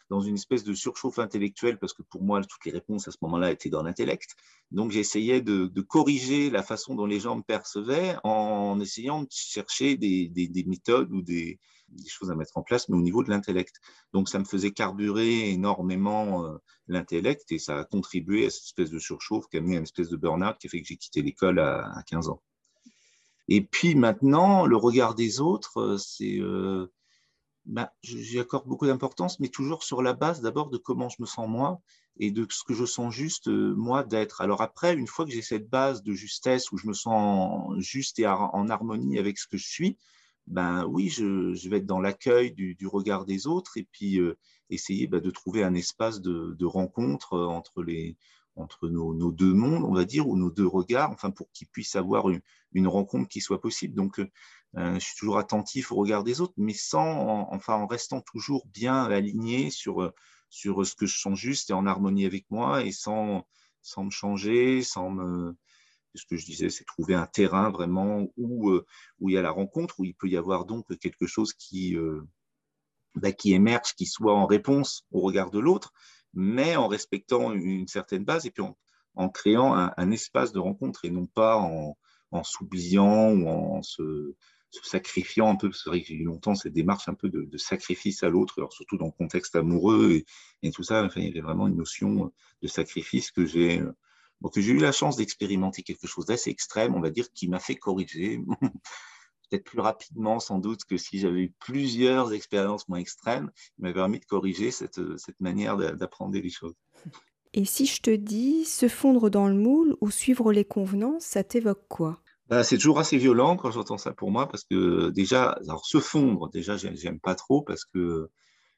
dans 0.09 0.21
une 0.21 0.35
espèce 0.35 0.63
de 0.63 0.75
surchauffe 0.75 1.17
intellectuelle 1.17 1.79
parce 1.79 1.93
que 1.93 2.03
pour 2.03 2.21
moi 2.21 2.43
toutes 2.43 2.65
les 2.65 2.71
réponses 2.71 3.07
à 3.07 3.11
ce 3.11 3.17
moment-là 3.23 3.49
étaient 3.49 3.71
dans 3.71 3.81
l'intellect. 3.81 4.35
Donc 4.69 4.91
j'essayais 4.91 5.41
de, 5.41 5.67
corriger 5.81 6.51
la 6.51 6.61
façon 6.61 6.93
dont 6.93 7.07
les 7.07 7.19
gens 7.19 7.37
me 7.37 7.41
percevaient 7.41 8.17
en 8.23 8.79
essayant 8.79 9.23
de 9.23 9.29
chercher 9.31 9.97
des, 9.97 10.27
des 10.29 10.63
méthodes 10.67 11.11
ou 11.11 11.23
des, 11.23 11.59
des 11.95 12.09
choses 12.09 12.31
à 12.31 12.35
mettre 12.35 12.57
en 12.57 12.63
place, 12.63 12.89
mais 12.89 12.97
au 12.97 13.01
niveau 13.01 13.23
de 13.23 13.29
l'intellect. 13.29 13.75
Donc 14.13 14.29
ça 14.29 14.39
me 14.39 14.45
faisait 14.45 14.71
carburer 14.71 15.49
énormément 15.49 16.45
euh, 16.45 16.57
l'intellect 16.87 17.51
et 17.51 17.59
ça 17.59 17.79
a 17.79 17.83
contribué 17.83 18.45
à 18.45 18.49
cette 18.49 18.65
espèce 18.65 18.91
de 18.91 18.99
surchauffe 18.99 19.47
qui 19.47 19.57
a 19.57 19.59
amené 19.59 19.75
à 19.75 19.77
une 19.77 19.83
espèce 19.83 20.09
de 20.09 20.17
burn-out 20.17 20.57
qui 20.59 20.67
a 20.67 20.69
fait 20.69 20.81
que 20.81 20.87
j'ai 20.87 20.97
quitté 20.97 21.21
l'école 21.21 21.59
à, 21.59 22.03
15 22.07 22.29
ans. 22.29 22.41
Et 23.47 23.61
puis 23.61 23.95
maintenant, 23.95 24.65
le 24.65 24.77
regard 24.77 25.15
des 25.15 25.41
autres, 25.41 25.79
euh, 25.79 25.97
c'est... 25.97 26.39
Euh, 26.39 26.91
bah, 27.65 27.93
j'y 28.01 28.39
accorde 28.39 28.67
beaucoup 28.67 28.87
d'importance, 28.87 29.39
mais 29.39 29.47
toujours 29.47 29.83
sur 29.83 30.01
la 30.01 30.11
base 30.11 30.41
d'abord 30.41 30.69
de 30.69 30.77
comment 30.77 31.07
je 31.07 31.21
me 31.21 31.25
sens 31.25 31.47
moi 31.47 31.79
et 32.17 32.29
de 32.29 32.45
ce 32.49 32.61
que 32.65 32.73
je 32.73 32.83
sens 32.83 33.13
juste 33.13 33.47
moi 33.47 34.03
d'être. 34.03 34.41
Alors 34.41 34.61
après, 34.61 34.93
une 34.93 35.07
fois 35.07 35.23
que 35.23 35.31
j'ai 35.31 35.41
cette 35.41 35.69
base 35.69 36.03
de 36.03 36.11
justesse 36.11 36.73
où 36.73 36.77
je 36.77 36.87
me 36.87 36.93
sens 36.93 37.73
juste 37.77 38.19
et 38.19 38.27
en 38.27 38.67
harmonie 38.67 39.17
avec 39.17 39.37
ce 39.37 39.47
que 39.47 39.55
je 39.55 39.65
suis, 39.65 39.97
ben 40.47 40.85
oui, 40.85 41.09
je, 41.09 41.69
vais 41.69 41.77
être 41.77 41.85
dans 41.85 42.01
l'accueil 42.01 42.51
du, 42.51 42.87
regard 42.87 43.25
des 43.25 43.47
autres 43.47 43.77
et 43.77 43.87
puis 43.91 44.19
euh, 44.19 44.37
essayer 44.69 45.07
ben, 45.07 45.21
de 45.21 45.31
trouver 45.31 45.63
un 45.63 45.73
espace 45.73 46.21
de, 46.21 46.65
rencontre 46.65 47.33
euh, 47.33 47.45
entre, 47.47 47.83
les, 47.83 48.17
entre 48.55 48.89
nos, 48.89 49.31
deux 49.31 49.53
mondes, 49.53 49.83
on 49.83 49.93
va 49.93 50.05
dire, 50.05 50.27
ou 50.27 50.37
nos 50.37 50.51
deux 50.51 50.67
regards, 50.67 51.11
enfin 51.11 51.31
pour 51.31 51.51
qu'ils 51.51 51.67
puissent 51.67 51.95
avoir 51.95 52.29
une, 52.29 52.41
une, 52.73 52.87
rencontre 52.87 53.29
qui 53.29 53.41
soit 53.41 53.61
possible. 53.61 53.95
Donc, 53.95 54.19
euh, 54.19 54.27
je 54.75 54.99
suis 54.99 55.15
toujours 55.17 55.37
attentif 55.37 55.91
au 55.91 55.95
regard 55.95 56.23
des 56.23 56.41
autres, 56.41 56.53
mais 56.57 56.73
sans, 56.73 57.07
en, 57.07 57.53
enfin, 57.53 57.75
en 57.75 57.87
restant 57.87 58.21
toujours 58.21 58.67
bien 58.67 59.03
aligné 59.05 59.69
sur, 59.69 60.11
sur 60.49 60.85
ce 60.85 60.95
que 60.95 61.05
je 61.05 61.17
sens 61.17 61.37
juste 61.37 61.69
et 61.69 61.73
en 61.73 61.85
harmonie 61.85 62.25
avec 62.25 62.45
moi 62.49 62.83
et 62.83 62.91
sans, 62.91 63.47
sans 63.81 64.05
me 64.05 64.11
changer, 64.11 64.81
sans 64.81 65.09
me 65.09 65.55
ce 66.15 66.25
que 66.25 66.37
je 66.37 66.45
disais, 66.45 66.69
c'est 66.69 66.85
trouver 66.85 67.15
un 67.15 67.25
terrain 67.25 67.71
vraiment 67.71 68.27
où, 68.37 68.69
euh, 68.69 68.85
où 69.19 69.29
il 69.29 69.33
y 69.33 69.37
a 69.37 69.41
la 69.41 69.51
rencontre, 69.51 69.99
où 69.99 70.05
il 70.05 70.13
peut 70.13 70.27
y 70.27 70.37
avoir 70.37 70.65
donc 70.65 70.85
quelque 70.99 71.25
chose 71.25 71.53
qui, 71.53 71.95
euh, 71.95 72.21
bah, 73.15 73.31
qui 73.31 73.53
émerge, 73.53 73.93
qui 73.95 74.05
soit 74.05 74.35
en 74.35 74.45
réponse 74.45 75.05
au 75.11 75.21
regard 75.21 75.51
de 75.51 75.59
l'autre, 75.59 75.93
mais 76.33 76.75
en 76.75 76.87
respectant 76.87 77.51
une 77.53 77.87
certaine 77.87 78.23
base 78.23 78.45
et 78.45 78.51
puis 78.51 78.63
en, 79.15 79.29
créant 79.29 79.75
un, 79.75 80.11
espace 80.11 80.51
de 80.51 80.59
rencontre 80.59 81.05
et 81.05 81.11
non 81.11 81.27
pas 81.27 81.57
en, 81.57 81.95
s'oubliant 82.43 83.29
ou 83.29 83.47
en 83.47 83.83
se, 83.83 84.35
sacrifiant 84.71 85.51
un 85.51 85.55
peu. 85.55 85.71
C'est 85.71 85.89
vrai 85.89 86.01
que 86.01 86.07
j'ai 86.07 86.15
eu 86.15 86.23
longtemps 86.23 86.55
cette 86.55 86.73
démarche 86.73 87.07
un 87.07 87.13
peu 87.13 87.29
de, 87.29 87.57
sacrifice 87.57 88.23
à 88.23 88.29
l'autre, 88.29 88.67
surtout 88.71 88.97
dans 88.97 89.05
le 89.05 89.11
contexte 89.11 89.55
amoureux 89.55 90.11
et, 90.13 90.25
et 90.63 90.71
tout 90.71 90.81
ça. 90.81 91.03
Enfin, 91.03 91.21
il 91.21 91.27
y 91.27 91.29
avait 91.29 91.41
vraiment 91.41 91.67
une 91.67 91.77
notion 91.77 92.33
de 92.63 92.67
sacrifice 92.67 93.29
que 93.29 93.45
j'ai 93.45 93.83
donc, 94.43 94.59
j'ai 94.59 94.73
eu 94.73 94.77
la 94.77 94.91
chance 94.91 95.15
d'expérimenter 95.15 95.83
quelque 95.83 96.05
chose 96.05 96.25
d'assez 96.25 96.49
extrême, 96.49 96.93
on 96.95 96.99
va 96.99 97.09
dire, 97.09 97.31
qui 97.33 97.47
m'a 97.47 97.59
fait 97.59 97.75
corriger, 97.75 98.41
peut-être 99.49 99.63
plus 99.63 99.79
rapidement 99.79 100.41
sans 100.41 100.59
doute 100.59 100.83
que 100.83 100.97
si 100.97 101.19
j'avais 101.19 101.43
eu 101.43 101.53
plusieurs 101.59 102.33
expériences 102.33 102.89
moins 102.89 102.99
extrêmes, 102.99 103.49
il 103.77 103.83
m'a 103.83 103.93
permis 103.93 104.19
de 104.19 104.25
corriger 104.25 104.71
cette, 104.71 104.99
cette 105.17 105.39
manière 105.39 105.77
d'apprendre 105.77 106.37
les 106.37 106.49
choses. 106.49 106.73
Et 107.53 107.63
si 107.63 107.85
je 107.85 108.01
te 108.01 108.09
dis 108.09 108.65
se 108.65 108.89
fondre 108.89 109.29
dans 109.29 109.47
le 109.47 109.53
moule 109.53 109.95
ou 110.01 110.11
suivre 110.11 110.51
les 110.51 110.65
convenances, 110.65 111.23
ça 111.23 111.43
t'évoque 111.43 111.87
quoi? 111.87 112.19
Bah, 112.49 112.65
C'est 112.65 112.77
toujours 112.77 112.99
assez 112.99 113.17
violent 113.17 113.55
quand 113.55 113.71
j'entends 113.71 113.97
ça 113.97 114.11
pour 114.11 114.29
moi, 114.29 114.49
parce 114.49 114.65
que 114.65 115.09
déjà, 115.11 115.51
alors 115.51 115.85
se 115.85 115.99
fondre, 115.99 116.49
déjà, 116.49 116.75
j'aime 116.75 117.19
pas 117.19 117.35
trop, 117.35 117.61
parce 117.61 117.85
que 117.85 118.29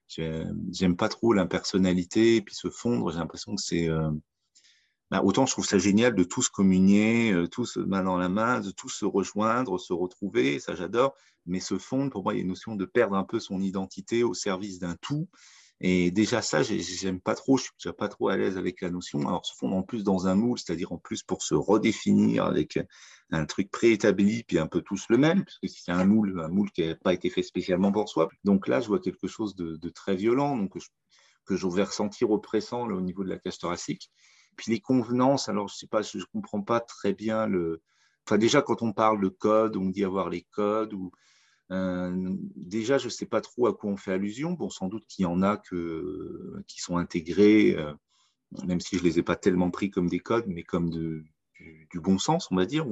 j'aime 0.08 0.96
pas 0.96 1.10
trop 1.10 1.34
l'impersonnalité, 1.34 2.36
et 2.36 2.42
puis 2.42 2.54
se 2.54 2.70
fondre, 2.70 3.12
j'ai 3.12 3.18
l'impression 3.18 3.56
que 3.56 3.62
c'est... 3.62 3.90
Euh, 3.90 4.12
bah, 5.12 5.22
autant 5.24 5.46
je 5.46 5.52
trouve 5.52 5.66
ça 5.66 5.78
génial 5.78 6.16
de 6.16 6.24
tous 6.24 6.50
communier, 6.50 7.32
euh, 7.32 7.48
tous 7.48 7.78
main 7.78 8.04
dans 8.04 8.18
la 8.18 8.30
main, 8.30 8.60
de 8.60 8.72
tous 8.72 8.90
se 8.90 9.06
rejoindre, 9.06 9.80
se 9.80 9.94
retrouver, 9.94 10.60
ça 10.60 10.76
j'adore, 10.76 11.16
mais 11.46 11.60
se 11.60 11.78
fondre, 11.78 12.12
pour 12.12 12.24
moi, 12.24 12.34
il 12.34 12.38
y 12.38 12.40
a 12.40 12.42
une 12.42 12.50
notion 12.50 12.76
de 12.76 12.86
perdre 12.86 13.16
un 13.16 13.24
peu 13.24 13.40
son 13.40 13.62
identité 13.62 14.24
au 14.24 14.34
service 14.34 14.80
d'un 14.80 14.96
tout. 14.96 15.28
Et 15.82 16.10
déjà 16.10 16.42
ça, 16.42 16.64
j'aime 16.64 17.20
pas 17.20 17.36
trop, 17.36 17.58
je 17.58 17.64
suis 17.64 17.72
déjà 17.78 17.92
pas 17.92 18.08
trop 18.08 18.30
à 18.30 18.38
l'aise 18.38 18.58
avec 18.58 18.82
la 18.82 18.90
notion. 18.90 19.28
Alors 19.28 19.46
se 19.46 19.54
fondre 19.56 19.76
en 19.76 19.84
plus 19.84 20.04
dans 20.04 20.26
un 20.28 20.36
moule, 20.36 20.58
c'est-à-dire 20.58 20.94
en 20.94 20.98
plus 20.98 21.22
pour 21.22 21.44
se 21.44 21.54
redéfinir 21.54 22.46
avec 22.46 22.80
un 23.32 23.46
truc 23.46 23.70
préétabli, 23.72 24.44
puis 24.44 24.58
un 24.58 24.68
peu 24.68 24.82
tous 24.82 25.06
le 25.10 25.18
même, 25.18 25.44
parce 25.44 25.60
que 25.60 25.68
c'est 25.68 25.92
un 25.92 26.06
moule, 26.06 26.40
un 26.40 26.48
moule 26.48 26.72
qui 26.72 26.88
n'a 26.88 26.96
pas 26.96 27.14
été 27.14 27.30
fait 27.30 27.44
spécialement 27.44 27.92
pour 27.92 28.08
soi. 28.08 28.30
Donc 28.46 28.68
là, 28.68 28.80
je 28.80 28.88
vois 28.88 29.00
quelque 29.00 29.28
chose 29.28 29.56
de, 29.56 29.90
très 29.90 30.16
violent, 30.16 30.58
donc 30.58 30.78
que 31.46 31.58
je 31.58 31.68
vais 31.68 31.84
ressentir 31.84 32.32
oppressant 32.32 32.88
au 32.88 33.02
niveau 33.02 33.24
de 33.24 33.30
la 33.30 33.38
cage 33.38 33.60
thoracique. 33.60 34.12
Puis 34.56 34.72
les 34.72 34.80
convenances, 34.80 35.50
alors 35.50 35.68
je 35.68 35.76
sais 35.76 35.88
pas, 35.88 36.02
je 36.02 36.24
comprends 36.32 36.62
pas 36.62 36.80
très 36.80 37.14
bien 37.14 37.48
le. 37.48 37.82
Enfin, 38.26 38.38
déjà, 38.38 38.62
quand 38.62 38.82
on 38.82 38.94
parle 38.94 39.22
de 39.22 39.28
code, 39.30 39.78
on 39.78 39.90
dit 39.90 40.04
avoir 40.04 40.30
les 40.30 40.42
codes, 40.42 40.94
ou 40.94 41.12
déjà, 41.70 42.98
je 42.98 43.06
ne 43.06 43.10
sais 43.10 43.26
pas 43.26 43.42
trop 43.42 43.68
à 43.68 43.76
quoi 43.76 43.92
on 43.92 43.98
fait 43.98 44.14
allusion. 44.14 44.54
Bon, 44.54 44.70
sans 44.70 44.88
doute 44.88 45.06
qu'il 45.08 45.24
y 45.24 45.26
en 45.26 45.42
a 45.44 45.58
qui 45.58 46.82
sont 46.82 46.98
intégrés, 46.98 47.78
même 48.66 48.80
si 48.80 48.98
je 48.98 49.04
ne 49.04 49.08
les 49.08 49.20
ai 49.20 49.24
pas 49.24 49.36
tellement 49.36 49.70
pris 49.70 49.90
comme 49.90 50.08
des 50.08 50.20
codes, 50.20 50.48
mais 50.48 50.64
comme 50.64 50.90
du, 50.90 51.32
bon 51.96 52.18
sens, 52.18 52.50
on 52.52 52.56
va 52.56 52.66
dire. 52.66 52.86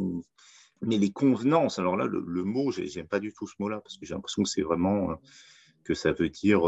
Mais 0.81 0.97
les 0.97 1.11
convenances, 1.11 1.79
alors 1.79 1.95
là, 1.95 2.05
le, 2.05 2.21
mot, 2.43 2.65
mot, 2.65 2.71
n'aime 2.71 3.07
pas 3.07 3.19
du 3.19 3.33
tout 3.33 3.47
ce 3.47 3.55
mot-là, 3.59 3.79
parce 3.81 3.97
que 3.97 4.05
j'ai 4.05 4.13
l'impression 4.13 4.43
que 4.43 4.49
c'est 4.49 4.61
vraiment 4.61 5.19
que 5.83 5.93
ça 5.93 6.11
veut 6.11 6.29
dire 6.29 6.61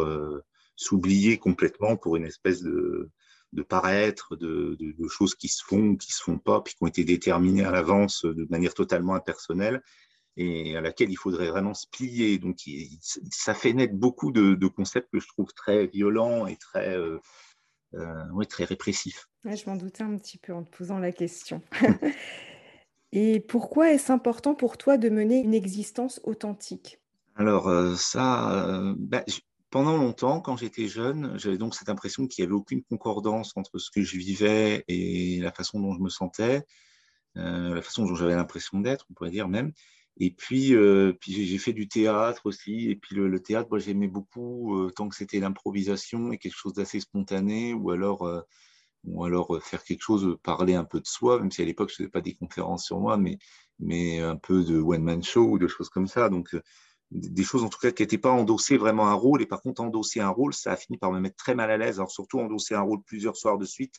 s'oublier 0.75 1.37
complètement 1.37 1.97
pour 1.97 2.15
une 2.15 2.25
espèce 2.25 2.61
de, 2.61 3.09
de 3.55 3.63
paraître, 3.63 4.35
de, 4.35 4.77
choses 5.09 5.35
qui 5.35 5.47
se 5.47 5.63
font, 5.63 5.95
qui 5.95 6.11
se 6.11 6.21
font 6.21 6.37
pas, 6.37 6.61
puis 6.61 6.75
qui 6.75 6.83
ont 6.83 6.87
été 6.87 7.03
déterminées 7.03 7.63
à 7.63 7.71
l'avance 7.71 8.25
de 8.25 8.45
manière 8.49 8.73
totalement 8.73 9.15
impersonnelle 9.15 9.81
et 10.37 10.75
à 10.75 10.81
laquelle 10.81 11.09
il 11.09 11.17
faudrait 11.17 11.49
vraiment 11.49 11.73
se 11.73 11.87
plier. 11.87 12.37
Donc, 12.37 12.57
ça 13.31 13.53
fait 13.53 13.73
naître 13.73 13.95
beaucoup 13.95 14.31
de, 14.31 14.67
concepts 14.67 15.11
que 15.11 15.19
je 15.19 15.27
trouve 15.27 15.53
très 15.53 15.87
violents 15.87 16.47
et 16.47 16.57
très, 16.57 16.97
euh, 16.97 17.19
euh, 17.93 18.43
très 18.49 18.65
répressifs. 18.65 19.29
je 19.45 19.69
m'en 19.69 19.77
doutais 19.77 20.03
un 20.03 20.17
petit 20.17 20.37
peu 20.37 20.53
en 20.53 20.63
te 20.63 20.75
posant 20.75 20.99
la 20.99 21.11
question. 21.11 21.61
et 23.11 23.39
pourquoi 23.39 23.93
est-ce 23.93 24.11
important 24.11 24.55
pour 24.55 24.77
toi 24.77 24.97
de 24.97 25.09
mener 25.09 25.39
une 25.39 25.53
existence 25.53 26.19
authentique? 26.23 26.99
Alors, 27.35 27.67
euh, 27.69 27.95
ça, 27.95 28.93
ben, 28.97 29.23
pendant 29.75 29.97
longtemps, 29.97 30.39
quand 30.39 30.55
j'étais 30.55 30.87
jeune, 30.87 31.37
j'avais 31.37 31.57
donc 31.57 31.75
cette 31.75 31.89
impression 31.89 32.27
qu'il 32.27 32.41
n'y 32.41 32.47
avait 32.47 32.55
aucune 32.55 32.81
concordance 32.81 33.51
entre 33.57 33.77
ce 33.77 33.91
que 33.91 34.03
je 34.03 34.15
vivais 34.15 34.85
et 34.87 35.41
la 35.41 35.51
façon 35.51 35.81
dont 35.81 35.93
je 35.93 35.99
me 35.99 36.07
sentais, 36.07 36.65
euh, 37.35 37.75
la 37.75 37.81
façon 37.81 38.05
dont 38.05 38.15
j'avais 38.15 38.35
l'impression 38.35 38.79
d'être, 38.79 39.05
on 39.09 39.13
pourrait 39.13 39.31
dire 39.31 39.49
même. 39.49 39.73
Et 40.15 40.31
puis, 40.31 40.73
euh, 40.73 41.11
j'ai 41.27 41.57
fait 41.57 41.73
du 41.73 41.89
théâtre 41.89 42.45
aussi. 42.45 42.89
Et 42.89 42.95
puis 42.95 43.17
le, 43.17 43.37
théâtre, 43.41 43.67
moi, 43.69 43.79
j'aimais 43.79 44.07
beaucoup 44.07 44.77
euh, 44.77 44.91
tant 44.95 45.09
que 45.09 45.15
c'était 45.17 45.41
l'improvisation 45.41 46.31
et 46.31 46.37
quelque 46.37 46.55
chose 46.55 46.71
d'assez 46.71 47.01
spontané, 47.01 47.73
ou 47.73 47.91
alors, 47.91 48.25
faire 49.61 49.83
quelque 49.83 50.03
chose, 50.03 50.37
parler 50.41 50.75
un 50.75 50.85
peu 50.85 51.01
de 51.01 51.05
soi, 51.05 51.37
même 51.41 51.51
si 51.51 51.61
à 51.61 51.65
l'époque 51.65 51.89
je 51.89 51.95
ne 51.95 51.97
faisais 51.97 52.09
pas 52.11 52.21
des 52.21 52.35
conférences 52.35 52.85
sur 52.85 53.01
moi, 53.01 53.17
mais, 53.17 53.39
mais 53.79 54.21
un 54.21 54.37
peu 54.37 54.63
de 54.63 54.79
one 54.79 55.03
man 55.03 55.21
show 55.21 55.43
ou 55.49 55.59
de 55.59 55.67
choses 55.67 55.89
comme 55.89 56.07
ça. 56.07 56.29
Donc 56.29 56.55
des 57.15 57.43
choses 57.43 57.63
en 57.63 57.69
tout 57.69 57.79
cas 57.79 57.91
qui 57.91 58.03
n'étaient 58.03 58.17
pas 58.17 58.31
endossées 58.31 58.77
vraiment 58.77 59.07
un 59.07 59.13
rôle. 59.13 59.41
Et 59.41 59.45
par 59.45 59.61
contre, 59.61 59.81
endosser 59.81 60.19
un 60.19 60.29
rôle, 60.29 60.53
ça 60.53 60.73
a 60.73 60.75
fini 60.75 60.97
par 60.97 61.11
me 61.11 61.19
mettre 61.19 61.37
très 61.37 61.55
mal 61.55 61.71
à 61.71 61.77
l'aise. 61.77 61.99
Alors 61.99 62.11
surtout 62.11 62.39
endosser 62.39 62.75
un 62.75 62.81
rôle 62.81 63.01
plusieurs 63.03 63.37
soirs 63.37 63.57
de 63.57 63.65
suite, 63.65 63.95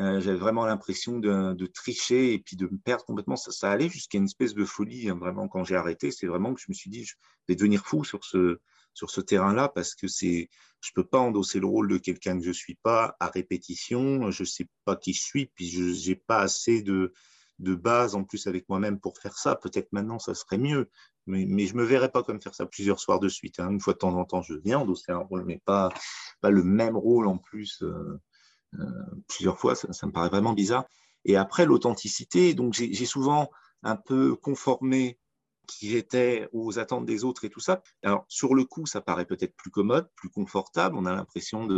euh, 0.00 0.20
j'avais 0.20 0.38
vraiment 0.38 0.66
l'impression 0.66 1.18
de, 1.18 1.66
tricher 1.66 2.32
et 2.32 2.38
puis 2.38 2.56
de 2.56 2.66
me 2.66 2.78
perdre 2.78 3.04
complètement. 3.04 3.36
Ça, 3.36 3.70
allait 3.70 3.88
jusqu'à 3.88 4.18
une 4.18 4.24
espèce 4.24 4.54
de 4.54 4.64
folie, 4.64 5.08
hein, 5.08 5.16
vraiment, 5.16 5.48
quand 5.48 5.64
j'ai 5.64 5.76
arrêté. 5.76 6.10
C'est 6.10 6.26
vraiment 6.26 6.54
que 6.54 6.60
je 6.60 6.66
me 6.68 6.74
suis 6.74 6.90
dit, 6.90 7.04
je 7.04 7.14
vais 7.48 7.54
devenir 7.54 7.84
fou 7.84 8.04
sur 8.04 8.24
ce, 8.24 8.60
sur 8.92 9.10
ce 9.10 9.20
terrain-là 9.20 9.68
parce 9.68 9.94
que 9.94 10.08
c'est, 10.08 10.48
je 10.80 10.90
peux 10.94 11.06
pas 11.06 11.18
endosser 11.18 11.60
le 11.60 11.66
rôle 11.66 11.88
de 11.88 11.98
quelqu'un 11.98 12.38
que 12.38 12.44
je 12.44 12.52
suis 12.52 12.76
pas 12.76 13.16
à 13.20 13.28
répétition. 13.28 14.30
Je 14.30 14.44
sais 14.44 14.68
pas 14.84 14.96
qui 14.96 15.12
je 15.12 15.22
suis, 15.22 15.46
puis 15.46 15.68
je 15.68 16.08
n'ai 16.08 16.16
pas 16.16 16.38
assez 16.38 16.82
de, 16.82 17.12
de 17.60 17.74
base 17.74 18.14
en 18.14 18.24
plus 18.24 18.46
avec 18.46 18.68
moi-même 18.68 18.98
pour 18.98 19.18
faire 19.18 19.38
ça. 19.38 19.54
Peut-être 19.54 19.92
maintenant, 19.92 20.18
ça 20.18 20.34
serait 20.34 20.58
mieux. 20.58 20.90
Mais, 21.26 21.46
mais 21.46 21.66
je 21.66 21.74
ne 21.74 21.80
me 21.80 21.84
verrais 21.84 22.10
pas 22.10 22.22
comme 22.22 22.40
faire 22.40 22.54
ça 22.54 22.66
plusieurs 22.66 23.00
soirs 23.00 23.20
de 23.20 23.28
suite. 23.28 23.60
Hein. 23.60 23.70
Une 23.70 23.80
fois 23.80 23.94
de 23.94 23.98
temps 23.98 24.16
en 24.16 24.24
temps, 24.24 24.42
je 24.42 24.54
viens 24.54 24.80
endosser 24.80 25.12
un 25.12 25.18
rôle, 25.18 25.44
mais 25.44 25.60
pas, 25.64 25.90
pas 26.40 26.50
le 26.50 26.62
même 26.62 26.96
rôle 26.96 27.26
en 27.26 27.38
plus 27.38 27.82
euh, 27.82 28.20
euh, 28.78 28.86
plusieurs 29.28 29.58
fois. 29.58 29.74
Ça, 29.74 30.06
me 30.06 30.12
paraît 30.12 30.28
vraiment 30.28 30.52
bizarre. 30.52 30.84
Et 31.24 31.36
après, 31.36 31.64
l'authenticité. 31.64 32.54
Donc, 32.54 32.74
j'ai 32.74 33.06
souvent 33.06 33.50
un 33.82 33.96
peu 33.96 34.36
conformé 34.36 35.18
qui 35.66 35.88
j'étais 35.88 36.48
aux 36.52 36.78
attentes 36.78 37.06
des 37.06 37.24
autres 37.24 37.44
et 37.44 37.50
tout 37.50 37.60
ça. 37.60 37.82
Alors, 38.02 38.24
sur 38.28 38.54
le 38.54 38.64
coup, 38.64 38.86
ça 38.86 39.00
paraît 39.00 39.24
peut-être 39.24 39.56
plus 39.56 39.70
commode, 39.70 40.08
plus 40.16 40.28
confortable. 40.28 40.96
On 40.96 41.06
a 41.06 41.14
l'impression 41.14 41.68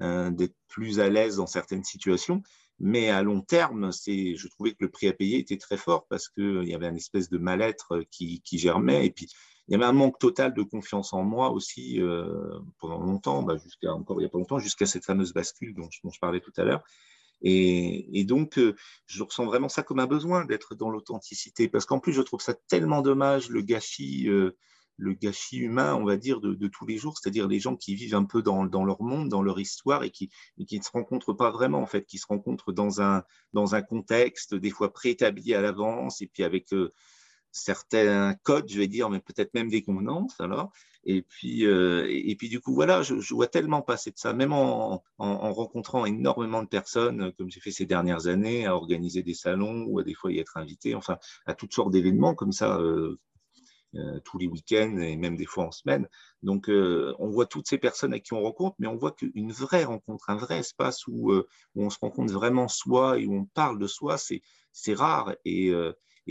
euh, 0.00 0.30
d'être 0.30 0.56
plus 0.68 1.00
à 1.00 1.08
l'aise 1.08 1.36
dans 1.36 1.46
certaines 1.46 1.84
situations. 1.84 2.42
Mais 2.78 3.08
à 3.08 3.22
long 3.22 3.40
terme, 3.40 3.90
je 3.92 4.48
trouvais 4.48 4.72
que 4.72 4.78
le 4.80 4.90
prix 4.90 5.08
à 5.08 5.12
payer 5.12 5.38
était 5.38 5.56
très 5.56 5.78
fort 5.78 6.06
parce 6.08 6.28
qu'il 6.28 6.64
y 6.64 6.74
avait 6.74 6.88
une 6.88 6.96
espèce 6.96 7.30
de 7.30 7.38
mal-être 7.38 8.04
qui, 8.10 8.42
germait. 8.52 9.06
Et 9.06 9.10
puis, 9.10 9.28
il 9.68 9.72
y 9.72 9.74
avait 9.74 9.84
un 9.84 9.92
manque 9.92 10.18
total 10.18 10.52
de 10.52 10.62
confiance 10.62 11.12
en 11.12 11.22
moi 11.22 11.50
aussi 11.50 12.00
euh, 12.00 12.58
pendant 12.78 13.00
longtemps, 13.00 13.42
bah, 13.42 13.56
jusqu'à 13.56 13.92
encore 13.92 14.18
il 14.18 14.24
n'y 14.24 14.26
a 14.26 14.28
pas 14.28 14.38
longtemps, 14.38 14.58
jusqu'à 14.58 14.86
cette 14.86 15.04
fameuse 15.04 15.32
bascule 15.32 15.74
dont, 15.74 15.88
je 15.90 16.18
parlais 16.20 16.40
tout 16.40 16.52
à 16.56 16.64
l'heure. 16.64 16.84
Et, 17.42 18.24
donc, 18.24 18.58
euh, 18.58 18.74
je 19.06 19.22
ressens 19.22 19.44
vraiment 19.44 19.68
ça 19.68 19.82
comme 19.82 19.98
un 19.98 20.06
besoin 20.06 20.44
d'être 20.44 20.74
dans 20.74 20.90
l'authenticité, 20.90 21.68
parce 21.68 21.86
qu'en 21.86 21.98
plus, 21.98 22.12
je 22.12 22.22
trouve 22.22 22.40
ça 22.40 22.54
tellement 22.54 23.02
dommage, 23.02 23.48
le 23.50 23.62
gâchis, 23.62 24.28
euh, 24.28 24.56
le 24.96 25.12
gâchis 25.12 25.58
humain, 25.58 25.94
on 25.94 26.04
va 26.04 26.16
dire, 26.16 26.40
de, 26.40 26.68
tous 26.68 26.86
les 26.86 26.96
jours, 26.96 27.16
c'est-à-dire 27.18 27.48
les 27.48 27.60
gens 27.60 27.76
qui 27.76 27.94
vivent 27.94 28.14
un 28.14 28.24
peu 28.24 28.42
dans, 28.42 28.64
leur 28.64 29.02
monde, 29.02 29.28
dans 29.28 29.42
leur 29.42 29.60
histoire 29.60 30.04
et 30.04 30.10
qui, 30.10 30.30
ne 30.58 30.82
se 30.82 30.90
rencontrent 30.90 31.34
pas 31.34 31.50
vraiment, 31.50 31.80
en 31.80 31.86
fait, 31.86 32.04
qui 32.06 32.18
se 32.18 32.26
rencontrent 32.26 32.72
dans 32.72 33.00
un, 33.00 33.22
contexte 33.82 34.54
des 34.54 34.70
fois 34.70 34.92
préétabli 34.92 35.54
à 35.54 35.60
l'avance 35.60 36.22
et 36.22 36.26
puis 36.26 36.42
avec 36.42 36.72
euh, 36.72 36.92
certains 37.56 38.34
codes, 38.42 38.68
je 38.68 38.78
vais 38.78 38.88
dire, 38.88 39.10
mais 39.10 39.20
peut-être 39.20 39.54
même 39.54 39.68
des 39.68 39.82
convenances, 39.82 40.40
alors. 40.40 40.72
Et 41.08 41.22
puis, 41.22 41.64
euh, 41.66 42.06
et, 42.08 42.34
puis 42.34 42.48
du 42.48 42.60
coup, 42.60 42.74
voilà, 42.74 43.02
je, 43.02 43.14
vois 43.32 43.46
tellement 43.46 43.80
passer 43.80 44.10
de 44.10 44.18
ça, 44.18 44.32
même 44.32 44.52
en, 44.52 45.04
en, 45.18 45.52
rencontrant 45.52 46.04
énormément 46.04 46.62
de 46.62 46.68
personnes, 46.68 47.32
comme 47.38 47.48
j'ai 47.48 47.60
fait 47.60 47.70
ces 47.70 47.86
dernières 47.86 48.26
années, 48.26 48.66
à 48.66 48.74
organiser 48.74 49.22
des 49.22 49.34
salons 49.34 49.84
ou 49.84 50.00
à 50.00 50.02
des 50.02 50.14
fois 50.14 50.32
y 50.32 50.38
être 50.40 50.56
invité, 50.56 50.96
enfin, 50.96 51.18
à 51.46 51.54
toutes 51.54 51.72
sortes 51.72 51.92
d'événements 51.92 52.34
comme 52.34 52.50
ça, 52.50 52.76
euh, 52.78 52.86
euh, 53.06 53.18
tous 54.24 54.38
les 54.38 54.46
week-ends 54.46 54.98
et 54.98 55.16
même 55.16 55.36
des 55.36 55.46
fois 55.46 55.64
en 55.64 55.70
semaine. 55.70 56.08
Donc, 56.42 56.68
euh, 56.68 57.14
on 57.18 57.28
voit 57.28 57.46
toutes 57.46 57.68
ces 57.68 57.78
personnes 57.78 58.12
à 58.12 58.20
qui 58.20 58.32
on 58.32 58.42
rencontre, 58.42 58.76
mais 58.78 58.86
on 58.86 58.96
voit 58.96 59.12
qu'une 59.12 59.52
vraie 59.52 59.84
rencontre, 59.84 60.30
un 60.30 60.36
vrai 60.36 60.58
espace 60.58 61.06
où, 61.06 61.32
euh, 61.32 61.48
on 61.74 61.90
se 61.90 61.98
rencontre 62.00 62.32
vraiment 62.32 62.68
soi 62.68 63.18
et 63.18 63.26
où 63.26 63.34
on 63.34 63.44
parle 63.44 63.78
de 63.78 63.86
soi, 63.86 64.16
c'est 64.18 64.94
rare. 64.94 65.34
Et, 65.44 65.72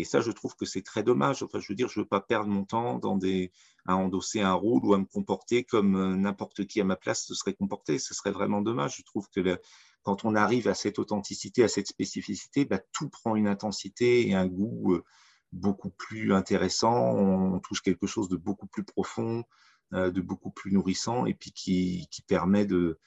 ça, 0.03 0.19
je 0.19 0.31
trouve 0.31 0.55
que 0.55 0.65
c'est 0.65 0.81
très 0.81 1.03
dommage. 1.03 1.43
Enfin, 1.43 1.59
je 1.59 1.67
veux 1.69 1.75
dire, 1.75 1.87
je 1.87 1.99
ne 1.99 2.03
veux 2.03 2.09
pas 2.09 2.21
perdre 2.21 2.49
mon 2.49 2.65
temps 2.65 2.99
dans 2.99 3.17
des, 3.17 3.51
à 3.85 3.95
endosser 3.95 4.41
un 4.41 4.53
rôle 4.53 4.85
ou 4.85 4.93
à 4.93 4.97
me 4.97 5.05
comporter 5.05 5.63
comme 5.63 6.15
n'importe 6.21 6.65
qui 6.65 6.81
à 6.81 6.83
ma 6.83 6.97
place 6.97 7.25
se 7.25 7.33
serait 7.33 7.53
comporté. 7.53 7.97
Ce 7.97 8.13
serait 8.13 8.31
vraiment 8.31 8.61
dommage. 8.61 8.97
Je 8.97 9.03
trouve 9.03 9.29
que 9.29 9.57
quand 10.03 10.25
on 10.25 10.35
arrive 10.35 10.67
à 10.67 10.73
cette 10.73 10.99
authenticité, 10.99 11.63
à 11.63 11.67
cette 11.69 11.87
spécificité, 11.87 12.65
bah, 12.65 12.79
tout 12.91 13.09
prend 13.09 13.35
une 13.35 13.47
intensité 13.47 14.27
et 14.27 14.33
un 14.33 14.47
goût 14.47 15.01
beaucoup 15.55 15.89
plus 15.89 16.33
intéressant, 16.33 17.13
on 17.15 17.59
touche 17.59 17.81
quelque 17.81 18.07
chose 18.07 18.29
de 18.29 18.35
beaucoup 18.35 18.67
plus 18.67 18.83
profond, 18.83 19.43
euh, 19.93 20.11
de 20.11 20.21
beaucoup 20.21 20.51
plus 20.51 20.71
nourrissant, 20.71 21.25
et 21.25 21.33
puis 21.33 21.51
qui, 21.51 22.07
permet 22.27 22.65
de, 22.65 22.99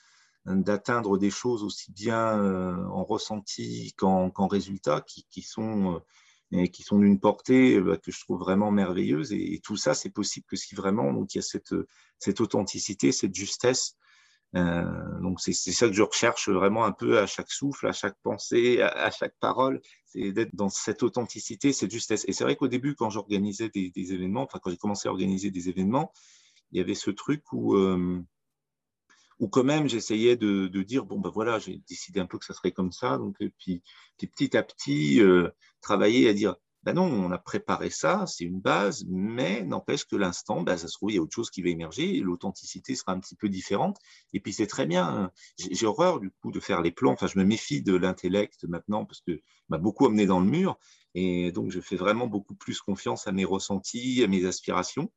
d'atteindre 0.46 1.18
des 1.18 1.30
choses 1.30 1.62
aussi 1.62 1.92
bien 1.92 2.38
euh, 2.38 2.84
en 2.86 3.04
ressenti 3.04 3.92
qu'en, 3.96 4.30
résultat, 4.48 5.02
qui, 5.02 5.42
sont, 5.42 6.00
euh, 6.54 6.66
qui 6.66 6.82
sont 6.82 6.98
d'une 6.98 7.20
portée 7.20 7.82
que 8.02 8.10
je 8.10 8.20
trouve 8.20 8.40
vraiment 8.40 8.70
merveilleuse. 8.70 9.32
Et, 9.32 9.60
tout 9.62 9.76
ça, 9.76 9.92
c'est 9.92 10.10
possible 10.10 10.46
que 10.48 10.56
si 10.56 10.74
vraiment 10.74 11.12
donc, 11.12 11.34
il 11.34 11.38
y 11.38 11.40
a 11.40 11.42
cette, 11.42 11.74
cette 12.18 12.40
authenticité, 12.40 13.12
cette 13.12 13.34
justesse 13.34 13.96
euh, 14.56 15.20
donc 15.20 15.40
c'est 15.40 15.52
ça 15.52 15.86
que 15.86 15.92
je 15.92 16.02
recherche 16.02 16.48
vraiment 16.48 16.84
un 16.84 16.92
peu 16.92 17.18
à 17.18 17.26
chaque 17.26 17.50
souffle, 17.50 17.86
à 17.86 17.92
chaque 17.92 18.16
pensée, 18.22 18.80
à, 18.80 19.10
chaque 19.10 19.34
parole, 19.40 19.80
c'est 20.06 20.32
d'être 20.32 20.54
dans 20.54 20.70
cette 20.70 21.02
authenticité, 21.02 21.72
cette 21.72 21.90
justesse. 21.90 22.24
Et 22.28 22.32
c'est 22.32 22.44
vrai 22.44 22.56
qu'au 22.56 22.68
début, 22.68 22.94
quand 22.94 23.10
j'organisais 23.10 23.68
des, 23.68 23.92
événements, 24.12 24.42
enfin 24.42 24.58
quand 24.62 24.70
j'ai 24.70 24.78
commencé 24.78 25.08
à 25.08 25.12
organiser 25.12 25.50
des 25.50 25.68
événements, 25.68 26.12
il 26.72 26.78
y 26.78 26.80
avait 26.80 26.94
ce 26.94 27.10
truc 27.10 27.52
où, 27.52 27.76
euh, 27.76 28.22
où 29.38 29.48
quand 29.48 29.64
même 29.64 29.88
j'essayais 29.88 30.36
de, 30.36 30.66
dire 30.82 31.04
bon 31.04 31.18
ben 31.18 31.30
voilà, 31.30 31.58
j'ai 31.58 31.82
décidé 31.88 32.20
un 32.20 32.26
peu 32.26 32.38
que 32.38 32.46
ça 32.46 32.54
serait 32.54 32.72
comme 32.72 32.92
ça, 32.92 33.18
donc 33.18 33.36
et 33.40 33.50
puis, 33.50 33.82
petit 34.16 34.56
à 34.56 34.62
petit 34.62 35.20
euh, 35.20 35.50
travailler 35.82 36.28
à 36.28 36.32
dire 36.32 36.56
ben 36.88 36.94
non, 36.94 37.04
on 37.04 37.30
a 37.32 37.38
préparé 37.38 37.90
ça, 37.90 38.24
c'est 38.26 38.44
une 38.44 38.60
base, 38.60 39.04
mais 39.10 39.62
n'empêche 39.62 40.06
que 40.06 40.16
l'instant, 40.16 40.62
ben, 40.62 40.78
ça 40.78 40.88
se 40.88 40.94
trouve, 40.94 41.10
il 41.10 41.16
y 41.16 41.18
a 41.18 41.20
autre 41.20 41.34
chose 41.34 41.50
qui 41.50 41.60
va 41.60 41.68
émerger, 41.68 42.18
l'authenticité 42.20 42.94
sera 42.94 43.12
un 43.12 43.20
petit 43.20 43.34
peu 43.34 43.50
différente, 43.50 43.98
et 44.32 44.40
puis 44.40 44.54
c'est 44.54 44.66
très 44.66 44.86
bien. 44.86 45.30
J'ai 45.58 45.84
horreur 45.84 46.18
du 46.18 46.30
coup 46.30 46.50
de 46.50 46.60
faire 46.60 46.80
les 46.80 46.90
plans, 46.90 47.12
enfin 47.12 47.26
je 47.26 47.38
me 47.38 47.44
méfie 47.44 47.82
de 47.82 47.94
l'intellect 47.94 48.64
maintenant, 48.64 49.04
parce 49.04 49.20
que 49.20 49.42
m'a 49.68 49.76
beaucoup 49.76 50.06
amené 50.06 50.24
dans 50.24 50.40
le 50.40 50.46
mur, 50.46 50.78
et 51.14 51.52
donc 51.52 51.70
je 51.70 51.80
fais 51.80 51.96
vraiment 51.96 52.26
beaucoup 52.26 52.54
plus 52.54 52.80
confiance 52.80 53.26
à 53.26 53.32
mes 53.32 53.44
ressentis, 53.44 54.24
à 54.24 54.26
mes 54.26 54.46
aspirations, 54.46 55.12